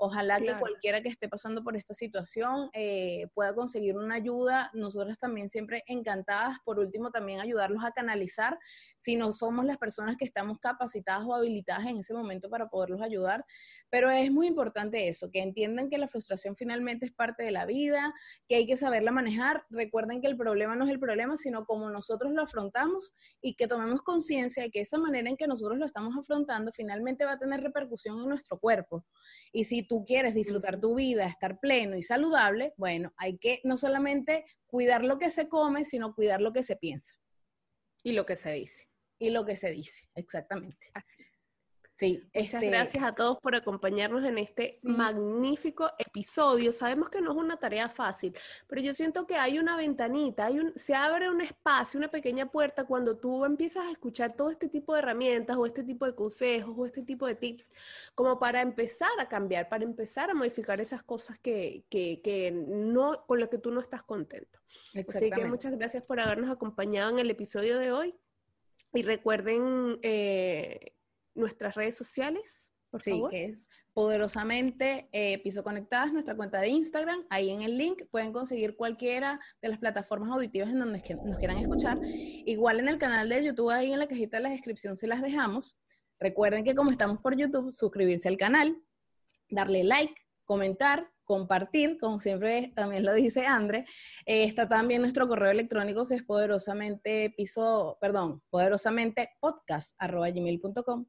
Ojalá 0.04 0.40
que 0.40 0.58
cualquiera 0.58 1.00
que 1.00 1.08
esté 1.08 1.28
pasando 1.28 1.62
por 1.62 1.76
esta 1.76 1.94
situación 1.94 2.70
eh, 2.72 3.28
pueda 3.34 3.54
conseguir 3.54 3.96
una 3.96 4.16
ayuda. 4.16 4.68
Nosotras 4.74 5.16
también 5.16 5.48
siempre 5.48 5.84
encantadas, 5.86 6.58
por 6.64 6.80
último, 6.80 7.12
también 7.12 7.38
ayudarlos 7.38 7.84
a 7.84 7.92
canalizar 7.92 8.58
si 8.96 9.14
no 9.14 9.30
somos 9.30 9.64
las 9.64 9.78
personas 9.78 10.16
que 10.16 10.24
estamos 10.24 10.58
capacitadas 10.58 11.24
o 11.24 11.34
habilitadas 11.34 11.86
en 11.86 11.98
ese 11.98 12.14
momento 12.14 12.50
para 12.50 12.68
poderlos 12.68 13.00
ayudar. 13.00 13.44
Pero 13.90 14.10
es 14.10 14.32
muy 14.32 14.48
importante 14.48 15.06
eso, 15.06 15.30
que 15.30 15.40
entiendan 15.40 15.88
que 15.88 15.98
la 15.98 16.08
frustración 16.08 16.56
es 16.90 17.12
parte 17.12 17.42
de 17.42 17.50
la 17.50 17.66
vida, 17.66 18.12
que 18.48 18.56
hay 18.56 18.66
que 18.66 18.76
saberla 18.76 19.10
manejar. 19.10 19.64
Recuerden 19.70 20.20
que 20.20 20.28
el 20.28 20.36
problema 20.36 20.76
no 20.76 20.84
es 20.84 20.90
el 20.90 20.98
problema, 20.98 21.36
sino 21.36 21.64
cómo 21.64 21.90
nosotros 21.90 22.32
lo 22.32 22.42
afrontamos 22.42 23.14
y 23.40 23.54
que 23.54 23.68
tomemos 23.68 24.02
conciencia 24.02 24.62
de 24.62 24.70
que 24.70 24.80
esa 24.80 24.98
manera 24.98 25.28
en 25.28 25.36
que 25.36 25.46
nosotros 25.46 25.78
lo 25.78 25.86
estamos 25.86 26.16
afrontando 26.16 26.72
finalmente 26.72 27.24
va 27.24 27.32
a 27.32 27.38
tener 27.38 27.60
repercusión 27.60 28.20
en 28.20 28.28
nuestro 28.28 28.58
cuerpo. 28.58 29.04
Y 29.52 29.64
si 29.64 29.82
tú 29.82 30.04
quieres 30.04 30.34
disfrutar 30.34 30.80
tu 30.80 30.94
vida, 30.94 31.24
estar 31.26 31.58
pleno 31.60 31.96
y 31.96 32.02
saludable, 32.02 32.74
bueno, 32.76 33.12
hay 33.16 33.38
que 33.38 33.60
no 33.64 33.76
solamente 33.76 34.44
cuidar 34.66 35.04
lo 35.04 35.18
que 35.18 35.30
se 35.30 35.48
come, 35.48 35.84
sino 35.84 36.14
cuidar 36.14 36.40
lo 36.40 36.52
que 36.52 36.62
se 36.62 36.76
piensa. 36.76 37.14
Y 38.02 38.12
lo 38.12 38.26
que 38.26 38.36
se 38.36 38.52
dice. 38.52 38.88
Y 39.18 39.30
lo 39.30 39.44
que 39.44 39.56
se 39.56 39.70
dice, 39.70 40.08
exactamente. 40.14 40.90
Así 40.94 41.22
Sí, 41.96 42.22
Muchas 42.34 42.54
este 42.54 42.66
gracias 42.68 43.04
a 43.04 43.14
todos 43.14 43.38
por 43.38 43.54
acompañarnos 43.54 44.24
en 44.24 44.38
este 44.38 44.80
magnífico 44.82 45.90
episodio. 45.98 46.72
Sabemos 46.72 47.10
que 47.10 47.20
no 47.20 47.32
es 47.32 47.36
una 47.36 47.58
tarea 47.58 47.88
fácil, 47.88 48.34
pero 48.66 48.80
yo 48.80 48.94
siento 48.94 49.26
que 49.26 49.36
hay 49.36 49.58
una 49.58 49.76
ventanita, 49.76 50.46
hay 50.46 50.58
un, 50.58 50.72
se 50.74 50.94
abre 50.94 51.30
un 51.30 51.40
espacio, 51.40 51.98
una 51.98 52.08
pequeña 52.08 52.46
puerta 52.46 52.84
cuando 52.84 53.16
tú 53.18 53.44
empiezas 53.44 53.84
a 53.84 53.90
escuchar 53.90 54.32
todo 54.32 54.50
este 54.50 54.68
tipo 54.68 54.94
de 54.94 55.00
herramientas 55.00 55.56
o 55.56 55.66
este 55.66 55.84
tipo 55.84 56.06
de 56.06 56.14
consejos 56.14 56.74
o 56.76 56.86
este 56.86 57.02
tipo 57.02 57.26
de 57.26 57.34
tips, 57.34 57.70
como 58.14 58.38
para 58.38 58.62
empezar 58.62 59.12
a 59.20 59.28
cambiar, 59.28 59.68
para 59.68 59.84
empezar 59.84 60.30
a 60.30 60.34
modificar 60.34 60.80
esas 60.80 61.02
cosas 61.02 61.38
que, 61.38 61.84
que, 61.88 62.20
que 62.22 62.50
no, 62.50 63.24
con 63.26 63.38
las 63.38 63.48
que 63.48 63.58
tú 63.58 63.70
no 63.70 63.80
estás 63.80 64.02
contento. 64.02 64.58
Así 65.08 65.30
que 65.30 65.44
muchas 65.44 65.76
gracias 65.76 66.06
por 66.06 66.18
habernos 66.18 66.50
acompañado 66.50 67.10
en 67.10 67.18
el 67.18 67.30
episodio 67.30 67.78
de 67.78 67.92
hoy. 67.92 68.14
Y 68.94 69.02
recuerden 69.02 69.98
eh, 70.02 70.92
nuestras 71.34 71.74
redes 71.74 71.96
sociales, 71.96 72.72
por 72.90 73.02
sí, 73.02 73.22
que 73.30 73.46
es 73.46 73.68
poderosamente 73.94 75.08
eh, 75.12 75.42
Piso 75.42 75.62
Conectadas, 75.62 76.12
nuestra 76.12 76.36
cuenta 76.36 76.60
de 76.60 76.68
Instagram. 76.68 77.24
Ahí 77.30 77.50
en 77.50 77.62
el 77.62 77.78
link 77.78 78.02
pueden 78.10 78.32
conseguir 78.32 78.76
cualquiera 78.76 79.40
de 79.60 79.68
las 79.68 79.78
plataformas 79.78 80.30
auditivas 80.30 80.68
en 80.68 80.78
donde 80.78 81.02
nos 81.24 81.36
quieran 81.36 81.58
escuchar. 81.58 81.98
Igual 82.02 82.80
en 82.80 82.88
el 82.88 82.98
canal 82.98 83.28
de 83.28 83.44
YouTube, 83.44 83.70
ahí 83.70 83.92
en 83.92 83.98
la 83.98 84.08
cajita 84.08 84.36
de 84.36 84.42
la 84.42 84.50
descripción 84.50 84.96
se 84.96 85.06
las 85.06 85.22
dejamos. 85.22 85.78
Recuerden 86.20 86.64
que 86.64 86.74
como 86.74 86.90
estamos 86.90 87.18
por 87.18 87.36
YouTube, 87.36 87.72
suscribirse 87.72 88.28
al 88.28 88.36
canal, 88.36 88.76
darle 89.50 89.84
like, 89.84 90.14
comentar, 90.44 91.10
compartir, 91.32 91.96
como 91.98 92.20
siempre 92.20 92.72
también 92.76 93.06
lo 93.06 93.14
dice 93.14 93.46
Andre. 93.46 93.86
Eh, 94.26 94.44
está 94.44 94.68
también 94.68 95.00
nuestro 95.00 95.26
correo 95.26 95.50
electrónico 95.50 96.06
que 96.06 96.16
es 96.16 96.22
poderosamente 96.22 97.32
piso, 97.34 97.96
perdón, 98.02 98.42
poderosamente 98.50 99.30
podcast 99.40 99.96
gmail.com. 99.98 101.06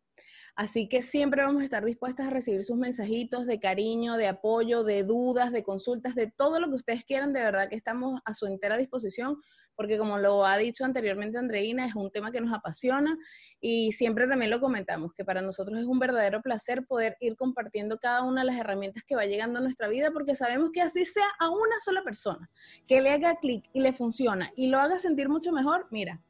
Así 0.55 0.87
que 0.87 1.01
siempre 1.01 1.43
vamos 1.43 1.61
a 1.61 1.65
estar 1.65 1.83
dispuestas 1.83 2.27
a 2.27 2.29
recibir 2.29 2.63
sus 2.63 2.77
mensajitos 2.77 3.45
de 3.45 3.59
cariño, 3.59 4.15
de 4.15 4.27
apoyo, 4.27 4.85
de 4.85 5.03
dudas, 5.03 5.51
de 5.51 5.63
consultas, 5.63 6.15
de 6.15 6.31
todo 6.31 6.61
lo 6.61 6.69
que 6.69 6.75
ustedes 6.75 7.03
quieran. 7.03 7.33
De 7.33 7.41
verdad 7.41 7.67
que 7.67 7.75
estamos 7.75 8.21
a 8.23 8.33
su 8.33 8.45
entera 8.45 8.77
disposición 8.77 9.41
porque 9.75 9.97
como 9.97 10.17
lo 10.17 10.45
ha 10.45 10.57
dicho 10.57 10.85
anteriormente 10.85 11.37
Andreina, 11.37 11.85
es 11.85 11.95
un 11.95 12.11
tema 12.11 12.31
que 12.31 12.41
nos 12.41 12.53
apasiona 12.53 13.17
y 13.59 13.91
siempre 13.91 14.27
también 14.27 14.51
lo 14.51 14.59
comentamos, 14.59 15.13
que 15.13 15.25
para 15.25 15.41
nosotros 15.41 15.79
es 15.79 15.85
un 15.85 15.99
verdadero 15.99 16.41
placer 16.41 16.85
poder 16.85 17.17
ir 17.19 17.35
compartiendo 17.35 17.97
cada 17.97 18.23
una 18.23 18.41
de 18.41 18.47
las 18.47 18.57
herramientas 18.57 19.03
que 19.07 19.15
va 19.15 19.25
llegando 19.25 19.59
a 19.59 19.61
nuestra 19.61 19.87
vida, 19.87 20.11
porque 20.11 20.35
sabemos 20.35 20.71
que 20.73 20.81
así 20.81 21.05
sea 21.05 21.27
a 21.39 21.49
una 21.49 21.79
sola 21.79 22.03
persona, 22.03 22.49
que 22.87 23.01
le 23.01 23.11
haga 23.11 23.35
clic 23.35 23.65
y 23.73 23.81
le 23.81 23.93
funciona 23.93 24.51
y 24.55 24.67
lo 24.67 24.79
haga 24.79 24.99
sentir 24.99 25.29
mucho 25.29 25.51
mejor, 25.51 25.87
mira, 25.91 26.21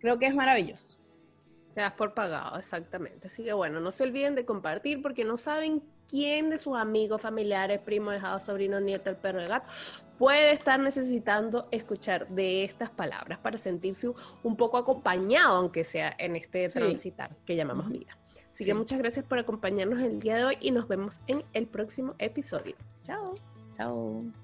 creo 0.00 0.18
que 0.18 0.26
es 0.26 0.34
maravilloso. 0.34 0.98
Te 1.74 1.80
das 1.80 1.94
por 1.94 2.12
pagado, 2.12 2.58
exactamente. 2.58 3.28
Así 3.28 3.42
que 3.42 3.54
bueno, 3.54 3.80
no 3.80 3.90
se 3.92 4.04
olviden 4.04 4.34
de 4.34 4.44
compartir 4.44 5.00
porque 5.00 5.24
no 5.24 5.38
saben 5.38 5.82
quién 6.06 6.50
de 6.50 6.58
sus 6.58 6.76
amigos, 6.76 7.22
familiares, 7.22 7.80
primos, 7.80 8.12
dejados, 8.12 8.42
sobrinos, 8.42 8.82
nietos, 8.82 9.14
el 9.14 9.16
perro, 9.16 9.40
el 9.40 9.48
gato, 9.48 9.72
puede 10.18 10.52
estar 10.52 10.78
necesitando 10.80 11.68
escuchar 11.70 12.28
de 12.28 12.64
estas 12.64 12.90
palabras 12.90 13.38
para 13.38 13.58
sentirse 13.58 14.10
un 14.42 14.56
poco 14.56 14.76
acompañado, 14.76 15.56
aunque 15.56 15.84
sea 15.84 16.14
en 16.18 16.36
este 16.36 16.68
transitar 16.68 17.36
que 17.44 17.56
llamamos 17.56 17.90
vida. 17.90 18.16
Así 18.50 18.64
que 18.64 18.74
muchas 18.74 18.98
gracias 18.98 19.24
por 19.24 19.38
acompañarnos 19.38 20.00
el 20.00 20.20
día 20.20 20.36
de 20.36 20.44
hoy 20.44 20.58
y 20.60 20.72
nos 20.72 20.86
vemos 20.86 21.20
en 21.26 21.42
el 21.54 21.66
próximo 21.66 22.14
episodio. 22.18 22.76
Chao. 23.02 23.34
Chao. 23.74 24.41